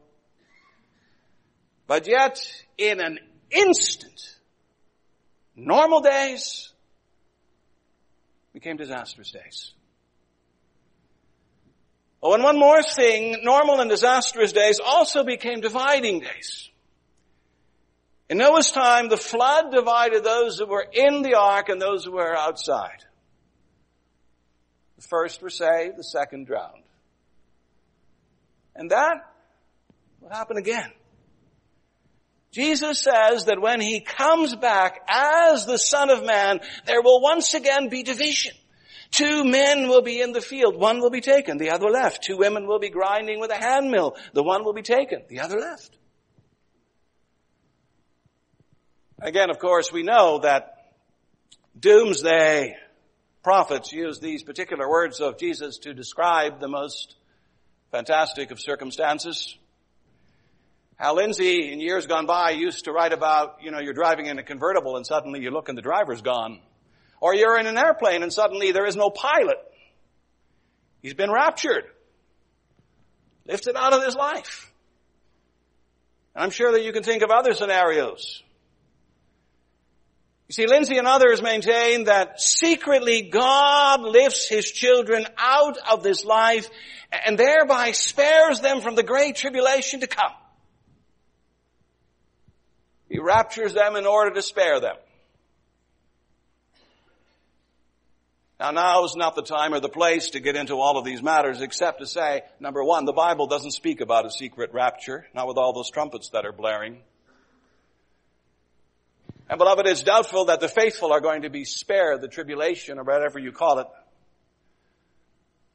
But 1.87 2.05
yet, 2.05 2.45
in 2.77 2.99
an 2.99 3.19
instant, 3.49 4.37
normal 5.55 6.01
days 6.01 6.73
became 8.53 8.75
disastrous 8.75 9.31
days. 9.31 9.71
Oh, 12.21 12.33
and 12.33 12.43
one 12.43 12.57
more 12.57 12.83
thing, 12.83 13.37
normal 13.43 13.79
and 13.79 13.89
disastrous 13.89 14.51
days 14.51 14.79
also 14.83 15.23
became 15.23 15.61
dividing 15.61 16.21
days. 16.21 16.69
In 18.33 18.39
Noah's 18.39 18.71
time, 18.71 19.09
the 19.09 19.17
flood 19.17 19.71
divided 19.71 20.23
those 20.23 20.57
who 20.57 20.65
were 20.65 20.87
in 20.91 21.21
the 21.21 21.35
ark 21.35 21.69
and 21.69 21.79
those 21.79 22.03
who 22.03 22.13
were 22.13 22.35
outside. 22.35 23.05
The 24.95 25.03
first 25.03 25.43
were 25.43 25.51
saved, 25.51 25.97
the 25.97 26.03
second 26.03 26.47
drowned. 26.47 26.81
And 28.75 28.89
that 28.89 29.17
will 30.19 30.31
happen 30.31 30.57
again. 30.57 30.91
Jesus 32.51 32.97
says 32.97 33.45
that 33.45 33.61
when 33.61 33.79
he 33.79 33.99
comes 34.01 34.55
back 34.55 35.01
as 35.07 35.67
the 35.67 35.77
Son 35.77 36.09
of 36.09 36.25
Man, 36.25 36.59
there 36.87 37.03
will 37.03 37.21
once 37.21 37.53
again 37.53 37.89
be 37.89 38.01
division. 38.01 38.55
Two 39.11 39.43
men 39.43 39.89
will 39.89 40.01
be 40.01 40.21
in 40.21 40.31
the 40.31 40.41
field. 40.41 40.75
One 40.75 41.01
will 41.01 41.11
be 41.11 41.21
taken, 41.21 41.59
the 41.59 41.69
other 41.69 41.91
left. 41.91 42.23
Two 42.23 42.37
women 42.37 42.65
will 42.65 42.79
be 42.79 42.89
grinding 42.89 43.39
with 43.39 43.51
a 43.51 43.63
hand 43.63 43.91
mill. 43.91 44.15
The 44.33 44.41
one 44.41 44.63
will 44.65 44.73
be 44.73 44.81
taken, 44.81 45.21
the 45.29 45.41
other 45.41 45.59
left. 45.59 45.95
Again, 49.23 49.49
of 49.49 49.57
course, 49.57 49.89
we 49.89 50.03
know 50.03 50.39
that 50.39 50.91
doomsday 51.79 52.75
prophets 53.41 53.93
use 53.93 54.19
these 54.19 54.43
particular 54.43 54.89
words 54.89 55.21
of 55.21 55.37
Jesus 55.37 55.77
to 55.83 55.93
describe 55.93 56.59
the 56.59 56.67
most 56.67 57.15
fantastic 57.89 58.51
of 58.51 58.59
circumstances. 58.59 59.57
Hal 60.97 61.15
Lindsey, 61.15 61.71
in 61.71 61.79
years 61.79 62.05
gone 62.05 62.25
by, 62.25 62.51
used 62.51 62.83
to 62.83 62.91
write 62.91 63.13
about, 63.13 63.59
you 63.61 63.71
know, 63.71 63.79
you're 63.79 63.93
driving 63.93 64.25
in 64.25 64.39
a 64.39 64.43
convertible 64.43 64.97
and 64.97 65.07
suddenly 65.07 65.39
you 65.39 65.51
look 65.51 65.69
and 65.69 65.77
the 65.77 65.81
driver's 65.81 66.21
gone. 66.21 66.59
Or 67.21 67.33
you're 67.33 67.57
in 67.57 67.65
an 67.65 67.77
airplane 67.77 68.23
and 68.23 68.33
suddenly 68.33 68.73
there 68.73 68.85
is 68.85 68.97
no 68.97 69.09
pilot. 69.09 69.55
He's 71.01 71.13
been 71.13 71.31
raptured. 71.31 71.85
Lifted 73.47 73.77
out 73.77 73.93
of 73.93 74.01
this 74.01 74.15
life. 74.15 74.69
I'm 76.35 76.49
sure 76.49 76.73
that 76.73 76.83
you 76.83 76.91
can 76.91 77.03
think 77.03 77.23
of 77.23 77.31
other 77.31 77.53
scenarios 77.53 78.43
You 80.53 80.67
see, 80.67 80.71
Lindsey 80.71 80.97
and 80.99 81.07
others 81.07 81.41
maintain 81.41 82.03
that 82.03 82.39
secretly 82.39 83.23
God 83.23 84.01
lifts 84.01 84.47
His 84.47 84.69
children 84.69 85.25
out 85.35 85.79
of 85.89 86.03
this 86.03 86.23
life 86.23 86.69
and 87.25 87.39
thereby 87.39 87.93
spares 87.93 88.59
them 88.59 88.79
from 88.81 88.93
the 88.93 89.01
great 89.01 89.35
tribulation 89.35 90.01
to 90.01 90.07
come. 90.07 90.31
He 93.09 93.17
raptures 93.17 93.73
them 93.73 93.95
in 93.95 94.05
order 94.05 94.35
to 94.35 94.43
spare 94.43 94.79
them. 94.79 94.95
Now 98.59 98.69
now 98.69 99.05
is 99.05 99.15
not 99.15 99.33
the 99.33 99.41
time 99.41 99.73
or 99.73 99.79
the 99.79 99.89
place 99.89 100.29
to 100.31 100.39
get 100.39 100.55
into 100.55 100.75
all 100.75 100.99
of 100.99 101.03
these 101.03 101.23
matters 101.23 101.61
except 101.61 101.99
to 101.99 102.05
say, 102.05 102.43
number 102.59 102.83
one, 102.83 103.05
the 103.05 103.11
Bible 103.11 103.47
doesn't 103.47 103.71
speak 103.71 104.01
about 104.01 104.27
a 104.27 104.29
secret 104.29 104.71
rapture, 104.71 105.25
not 105.33 105.47
with 105.47 105.57
all 105.57 105.73
those 105.73 105.89
trumpets 105.89 106.29
that 106.29 106.45
are 106.45 106.53
blaring. 106.53 107.01
And 109.53 109.59
beloved, 109.59 109.85
it's 109.85 110.01
doubtful 110.01 110.45
that 110.45 110.61
the 110.61 110.67
faithful 110.67 111.13
are 111.13 111.21
going 111.21 111.43
to 111.43 111.49
be 111.51 111.63
spared 111.63 112.21
the 112.21 112.27
tribulation 112.27 112.97
or 112.97 113.03
whatever 113.03 113.37
you 113.37 113.51
call 113.51 113.77
it. 113.77 113.87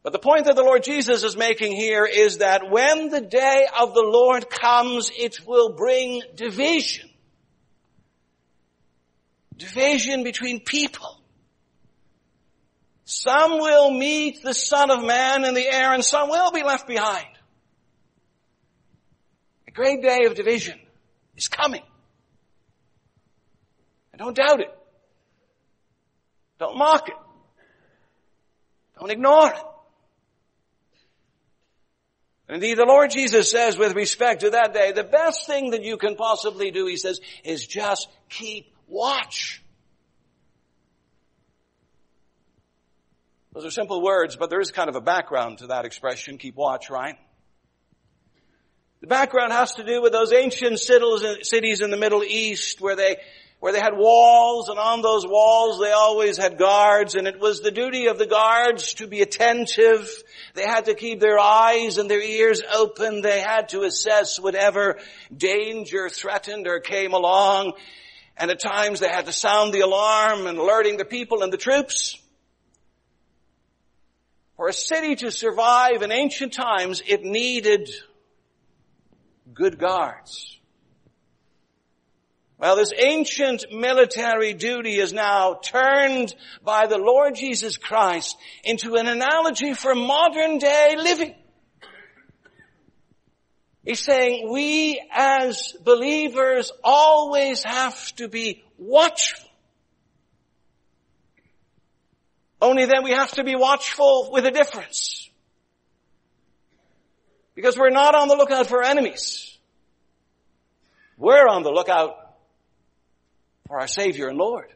But 0.02 0.12
the 0.12 0.18
point 0.18 0.46
that 0.46 0.56
the 0.56 0.64
Lord 0.64 0.82
Jesus 0.82 1.22
is 1.22 1.36
making 1.36 1.76
here 1.76 2.04
is 2.04 2.38
that 2.38 2.72
when 2.72 3.08
the 3.10 3.20
day 3.20 3.66
of 3.80 3.94
the 3.94 4.02
Lord 4.02 4.50
comes, 4.50 5.12
it 5.16 5.46
will 5.46 5.74
bring 5.74 6.22
division. 6.34 7.08
Division 9.56 10.24
between 10.24 10.58
people. 10.58 11.22
Some 13.04 13.60
will 13.60 13.92
meet 13.92 14.42
the 14.42 14.54
Son 14.54 14.90
of 14.90 15.04
Man 15.04 15.44
in 15.44 15.54
the 15.54 15.72
air 15.72 15.92
and 15.94 16.04
some 16.04 16.30
will 16.30 16.50
be 16.50 16.64
left 16.64 16.88
behind. 16.88 17.28
A 19.68 19.70
great 19.70 20.02
day 20.02 20.24
of 20.26 20.34
division 20.34 20.80
is 21.36 21.46
coming. 21.46 21.82
Don't 24.18 24.36
doubt 24.36 24.60
it. 24.60 24.76
Don't 26.58 26.76
mock 26.76 27.08
it. 27.08 27.14
Don't 28.98 29.10
ignore 29.10 29.50
it. 29.50 29.62
Indeed, 32.50 32.78
the 32.78 32.84
Lord 32.84 33.10
Jesus 33.10 33.50
says 33.50 33.78
with 33.78 33.94
respect 33.94 34.40
to 34.40 34.50
that 34.50 34.74
day, 34.74 34.92
the 34.92 35.04
best 35.04 35.46
thing 35.46 35.70
that 35.70 35.84
you 35.84 35.96
can 35.98 36.16
possibly 36.16 36.70
do, 36.70 36.86
he 36.86 36.96
says, 36.96 37.20
is 37.44 37.64
just 37.64 38.08
keep 38.28 38.74
watch. 38.88 39.62
Those 43.52 43.66
are 43.66 43.70
simple 43.70 44.02
words, 44.02 44.34
but 44.34 44.50
there 44.50 44.60
is 44.60 44.72
kind 44.72 44.88
of 44.88 44.96
a 44.96 45.00
background 45.00 45.58
to 45.58 45.68
that 45.68 45.84
expression, 45.84 46.38
keep 46.38 46.56
watch, 46.56 46.90
right? 46.90 47.16
The 49.00 49.06
background 49.06 49.52
has 49.52 49.74
to 49.74 49.84
do 49.84 50.02
with 50.02 50.12
those 50.12 50.32
ancient 50.32 50.80
cities 50.80 51.80
in 51.82 51.90
the 51.90 51.96
Middle 51.96 52.24
East 52.24 52.80
where 52.80 52.96
they, 52.96 53.18
where 53.60 53.72
they 53.72 53.80
had 53.80 53.96
walls 53.96 54.68
and 54.68 54.78
on 54.78 55.02
those 55.02 55.26
walls 55.26 55.80
they 55.80 55.90
always 55.90 56.36
had 56.36 56.58
guards 56.58 57.16
and 57.16 57.26
it 57.26 57.40
was 57.40 57.60
the 57.60 57.72
duty 57.72 58.06
of 58.06 58.18
the 58.18 58.26
guards 58.26 58.94
to 58.94 59.06
be 59.06 59.20
attentive. 59.20 60.08
They 60.54 60.62
had 60.62 60.84
to 60.84 60.94
keep 60.94 61.18
their 61.20 61.38
eyes 61.38 61.98
and 61.98 62.08
their 62.08 62.22
ears 62.22 62.62
open. 62.72 63.20
They 63.20 63.40
had 63.40 63.70
to 63.70 63.82
assess 63.82 64.38
whatever 64.38 64.98
danger 65.36 66.08
threatened 66.08 66.68
or 66.68 66.78
came 66.78 67.12
along. 67.12 67.72
And 68.36 68.52
at 68.52 68.60
times 68.60 69.00
they 69.00 69.08
had 69.08 69.26
to 69.26 69.32
sound 69.32 69.74
the 69.74 69.80
alarm 69.80 70.46
and 70.46 70.58
alerting 70.58 70.96
the 70.96 71.04
people 71.04 71.42
and 71.42 71.52
the 71.52 71.56
troops. 71.56 72.16
For 74.56 74.68
a 74.68 74.72
city 74.72 75.16
to 75.16 75.32
survive 75.32 76.02
in 76.02 76.12
ancient 76.12 76.52
times, 76.52 77.02
it 77.06 77.24
needed 77.24 77.90
good 79.52 79.78
guards. 79.78 80.57
Well, 82.58 82.74
this 82.74 82.92
ancient 82.96 83.66
military 83.70 84.52
duty 84.52 84.98
is 84.98 85.12
now 85.12 85.54
turned 85.62 86.34
by 86.64 86.88
the 86.88 86.98
Lord 86.98 87.36
Jesus 87.36 87.76
Christ 87.76 88.36
into 88.64 88.96
an 88.96 89.06
analogy 89.06 89.74
for 89.74 89.94
modern 89.94 90.58
day 90.58 90.96
living. 90.98 91.36
He's 93.84 94.00
saying 94.00 94.50
we 94.50 95.00
as 95.12 95.72
believers 95.84 96.72
always 96.82 97.62
have 97.62 98.14
to 98.16 98.28
be 98.28 98.64
watchful. 98.76 99.48
Only 102.60 102.86
then 102.86 103.04
we 103.04 103.12
have 103.12 103.30
to 103.32 103.44
be 103.44 103.54
watchful 103.54 104.30
with 104.32 104.44
a 104.44 104.50
difference. 104.50 105.30
Because 107.54 107.78
we're 107.78 107.90
not 107.90 108.16
on 108.16 108.26
the 108.26 108.34
lookout 108.34 108.66
for 108.66 108.82
enemies. 108.82 109.56
We're 111.16 111.46
on 111.46 111.62
the 111.62 111.70
lookout 111.70 112.27
for 113.68 113.78
our 113.78 113.86
Savior 113.86 114.28
and 114.28 114.38
Lord. 114.38 114.72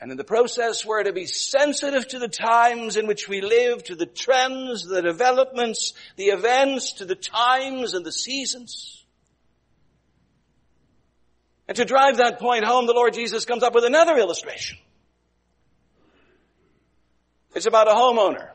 And 0.00 0.10
in 0.10 0.16
the 0.16 0.24
process, 0.24 0.84
we're 0.84 1.02
to 1.02 1.12
be 1.12 1.26
sensitive 1.26 2.08
to 2.08 2.18
the 2.18 2.28
times 2.28 2.96
in 2.96 3.06
which 3.06 3.28
we 3.28 3.42
live, 3.42 3.84
to 3.84 3.94
the 3.94 4.06
trends, 4.06 4.84
the 4.84 5.02
developments, 5.02 5.92
the 6.16 6.28
events, 6.28 6.94
to 6.94 7.04
the 7.04 7.14
times 7.14 7.92
and 7.92 8.04
the 8.04 8.12
seasons. 8.12 9.04
And 11.68 11.76
to 11.76 11.84
drive 11.84 12.16
that 12.16 12.40
point 12.40 12.64
home, 12.64 12.86
the 12.86 12.94
Lord 12.94 13.12
Jesus 13.12 13.44
comes 13.44 13.62
up 13.62 13.74
with 13.74 13.84
another 13.84 14.16
illustration. 14.16 14.78
It's 17.54 17.66
about 17.66 17.86
a 17.86 17.92
homeowner 17.92 18.48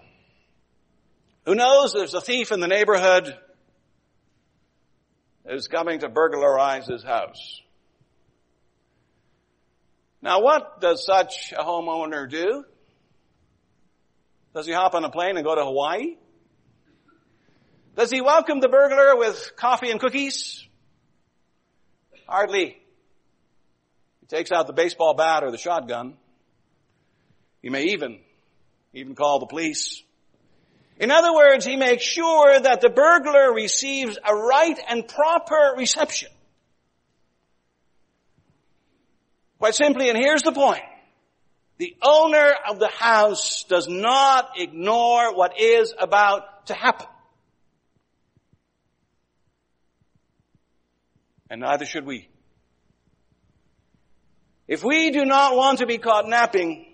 who 1.46 1.54
knows 1.54 1.94
there's 1.94 2.16
a 2.16 2.22
thief 2.22 2.52
in 2.52 2.60
the 2.60 2.68
neighborhood 2.68 3.38
who's 5.48 5.68
coming 5.68 6.00
to 6.00 6.10
burglarize 6.10 6.88
his 6.88 7.04
house. 7.04 7.62
Now 10.22 10.42
what 10.42 10.82
does 10.82 11.06
such 11.06 11.54
a 11.56 11.64
homeowner 11.64 12.30
do? 12.30 12.66
Does 14.54 14.66
he 14.66 14.74
hop 14.74 14.96
on 14.96 15.04
a 15.04 15.10
plane 15.10 15.36
and 15.38 15.46
go 15.46 15.54
to 15.54 15.64
Hawaii? 15.64 16.16
Does 17.96 18.10
he 18.10 18.22
welcome 18.22 18.60
the 18.60 18.70
burglar 18.70 19.16
with 19.18 19.52
coffee 19.56 19.92
and 19.92 20.00
cookies? 20.00 20.66
Hardly. 22.28 22.78
He 24.22 24.28
takes 24.28 24.52
out 24.52 24.68
the 24.68 24.74
baseball 24.74 25.14
bat 25.14 25.44
or 25.44 25.52
the 25.52 25.58
shotgun. 25.58 26.16
He 27.62 27.70
may 27.70 27.84
even 27.86 28.20
even 28.94 29.14
call 29.14 29.40
the 29.40 29.46
police. 29.46 30.02
In 30.98 31.12
other 31.12 31.34
words, 31.34 31.66
he 31.66 31.76
makes 31.76 32.04
sure 32.04 32.58
that 32.58 32.82
the 32.82 32.90
burglar 32.90 33.54
receives 33.54 34.18
a 34.24 34.34
right 34.34 34.80
and 34.88 35.08
proper 35.08 35.74
reception. 35.78 36.30
Quite 39.60 39.76
simply, 39.76 40.10
and 40.10 40.18
here's 40.18 40.44
the 40.44 40.52
point. 40.52 40.84
The 41.78 41.96
owner 42.02 42.54
of 42.70 42.80
the 42.80 42.88
house 42.88 43.64
does 43.64 43.88
not 43.90 44.52
ignore 44.58 45.36
what 45.36 45.60
is 45.60 45.94
about 45.98 46.68
to 46.68 46.74
happen. 46.74 47.08
And 51.50 51.62
neither 51.62 51.86
should 51.86 52.06
we. 52.06 52.30
If 54.68 54.84
we 54.84 55.12
do 55.12 55.26
not 55.26 55.56
want 55.56 55.80
to 55.80 55.86
be 55.86 55.98
caught 55.98 56.28
napping, 56.28 56.86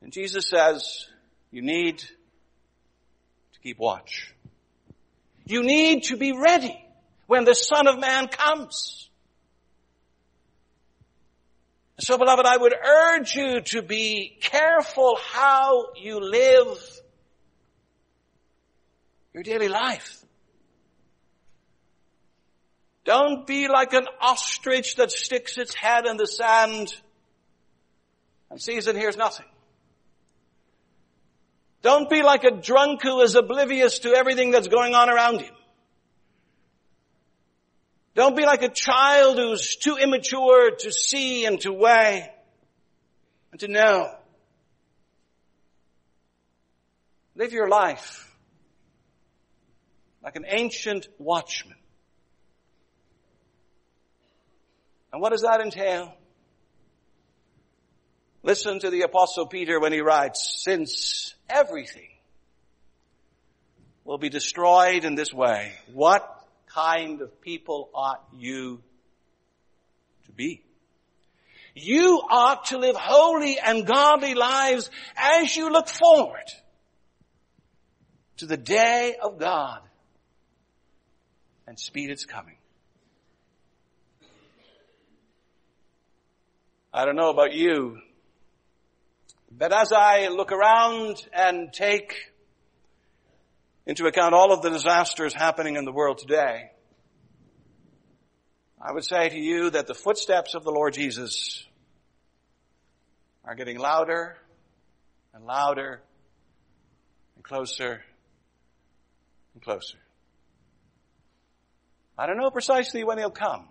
and 0.00 0.12
Jesus 0.12 0.48
says, 0.48 1.06
you 1.52 1.62
need 1.62 1.98
to 1.98 3.60
keep 3.62 3.78
watch. 3.78 4.34
You 5.44 5.62
need 5.62 6.04
to 6.04 6.16
be 6.16 6.32
ready 6.32 6.76
when 7.26 7.44
the 7.44 7.54
Son 7.54 7.86
of 7.86 7.98
Man 8.00 8.28
comes. 8.28 9.10
So 12.00 12.18
beloved, 12.18 12.46
I 12.46 12.56
would 12.56 12.74
urge 12.74 13.34
you 13.34 13.60
to 13.60 13.82
be 13.82 14.36
careful 14.40 15.18
how 15.22 15.92
you 15.94 16.20
live 16.20 17.00
your 19.34 19.42
daily 19.42 19.68
life. 19.68 20.24
Don't 23.04 23.46
be 23.46 23.68
like 23.68 23.92
an 23.92 24.06
ostrich 24.20 24.96
that 24.96 25.10
sticks 25.10 25.58
its 25.58 25.74
head 25.74 26.06
in 26.06 26.16
the 26.16 26.26
sand 26.26 26.94
and 28.50 28.60
sees 28.60 28.86
and 28.86 28.96
hears 28.96 29.16
nothing. 29.16 29.46
Don't 31.82 32.08
be 32.08 32.22
like 32.22 32.44
a 32.44 32.52
drunk 32.52 33.02
who 33.02 33.20
is 33.20 33.34
oblivious 33.34 34.00
to 34.00 34.14
everything 34.14 34.52
that's 34.52 34.68
going 34.68 34.94
on 34.94 35.10
around 35.10 35.40
him. 35.40 35.54
Don't 38.14 38.36
be 38.36 38.44
like 38.44 38.62
a 38.62 38.68
child 38.68 39.36
who's 39.36 39.76
too 39.76 39.96
immature 39.96 40.70
to 40.70 40.92
see 40.92 41.44
and 41.44 41.60
to 41.62 41.72
weigh 41.72 42.30
and 43.50 43.60
to 43.60 43.68
know. 43.68 44.14
Live 47.34 47.52
your 47.52 47.68
life 47.68 48.28
like 50.22 50.36
an 50.36 50.44
ancient 50.46 51.08
watchman. 51.18 51.76
And 55.12 55.20
what 55.20 55.32
does 55.32 55.42
that 55.42 55.60
entail? 55.60 56.14
Listen 58.42 58.78
to 58.80 58.90
the 58.90 59.02
apostle 59.02 59.46
Peter 59.46 59.80
when 59.80 59.92
he 59.92 60.00
writes, 60.00 60.62
since 60.62 61.34
everything 61.52 62.08
will 64.04 64.18
be 64.18 64.28
destroyed 64.28 65.04
in 65.04 65.14
this 65.14 65.32
way, 65.32 65.72
what 65.92 66.28
kind 66.66 67.20
of 67.20 67.40
people 67.40 67.90
ought 67.94 68.24
you 68.36 68.82
to 70.26 70.32
be. 70.32 70.62
You 71.74 72.22
ought 72.28 72.66
to 72.66 72.78
live 72.78 72.96
holy 72.96 73.58
and 73.58 73.86
godly 73.86 74.34
lives 74.34 74.90
as 75.16 75.54
you 75.56 75.70
look 75.70 75.88
forward 75.88 76.44
to 78.38 78.46
the 78.46 78.56
day 78.56 79.14
of 79.22 79.38
God 79.38 79.80
and 81.66 81.78
speed 81.78 82.10
its 82.10 82.24
coming. 82.24 82.56
I 86.92 87.06
don't 87.06 87.16
know 87.16 87.30
about 87.30 87.54
you, 87.54 87.98
but 89.58 89.72
as 89.72 89.92
I 89.92 90.28
look 90.28 90.50
around 90.50 91.16
and 91.32 91.72
take 91.72 92.14
into 93.86 94.06
account 94.06 94.34
all 94.34 94.52
of 94.52 94.62
the 94.62 94.70
disasters 94.70 95.34
happening 95.34 95.76
in 95.76 95.84
the 95.84 95.92
world 95.92 96.18
today, 96.18 96.70
I 98.80 98.92
would 98.92 99.04
say 99.04 99.28
to 99.28 99.38
you 99.38 99.70
that 99.70 99.86
the 99.86 99.94
footsteps 99.94 100.54
of 100.54 100.64
the 100.64 100.70
Lord 100.70 100.94
Jesus 100.94 101.64
are 103.44 103.54
getting 103.54 103.78
louder 103.78 104.36
and 105.34 105.44
louder 105.44 106.02
and 107.36 107.44
closer 107.44 108.02
and 109.54 109.62
closer. 109.62 109.98
I 112.16 112.26
don't 112.26 112.38
know 112.38 112.50
precisely 112.50 113.04
when 113.04 113.18
he'll 113.18 113.30
come, 113.30 113.68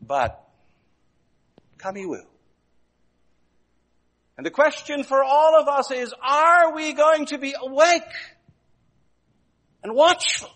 but 0.00 0.42
come 1.78 1.94
he 1.94 2.06
will. 2.06 2.31
And 4.36 4.46
the 4.46 4.50
question 4.50 5.04
for 5.04 5.22
all 5.22 5.60
of 5.60 5.68
us 5.68 5.90
is, 5.90 6.14
are 6.22 6.74
we 6.74 6.94
going 6.94 7.26
to 7.26 7.38
be 7.38 7.54
awake 7.60 8.02
and 9.82 9.94
watchful? 9.94 10.50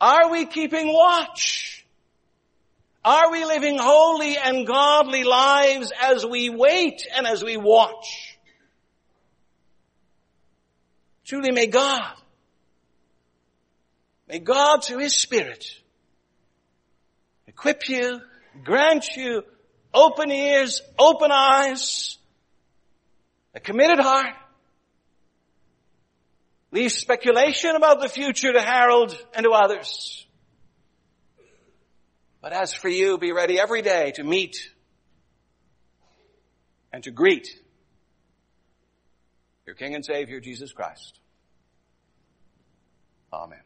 Are 0.00 0.30
we 0.30 0.46
keeping 0.46 0.92
watch? 0.92 1.86
Are 3.04 3.30
we 3.30 3.44
living 3.44 3.78
holy 3.78 4.36
and 4.36 4.66
godly 4.66 5.22
lives 5.22 5.92
as 6.02 6.26
we 6.26 6.50
wait 6.50 7.06
and 7.14 7.26
as 7.26 7.44
we 7.44 7.56
watch? 7.56 8.36
Truly 11.24 11.52
may 11.52 11.66
God, 11.66 12.14
may 14.28 14.38
God 14.38 14.84
through 14.84 14.98
His 14.98 15.16
Spirit 15.16 15.64
equip 17.46 17.88
you, 17.88 18.20
grant 18.64 19.06
you 19.16 19.42
open 19.96 20.30
ears, 20.30 20.82
open 20.98 21.32
eyes, 21.32 22.18
a 23.54 23.60
committed 23.60 23.98
heart, 23.98 24.34
leave 26.70 26.92
speculation 26.92 27.74
about 27.74 28.00
the 28.00 28.08
future 28.08 28.52
to 28.52 28.60
Harold 28.60 29.16
and 29.34 29.44
to 29.44 29.50
others. 29.50 30.26
But 32.42 32.52
as 32.52 32.74
for 32.74 32.88
you, 32.88 33.18
be 33.18 33.32
ready 33.32 33.58
every 33.58 33.82
day 33.82 34.12
to 34.16 34.22
meet 34.22 34.70
and 36.92 37.02
to 37.04 37.10
greet 37.10 37.48
your 39.66 39.74
King 39.74 39.94
and 39.94 40.04
Savior, 40.04 40.38
Jesus 40.38 40.72
Christ. 40.72 41.18
Amen. 43.32 43.65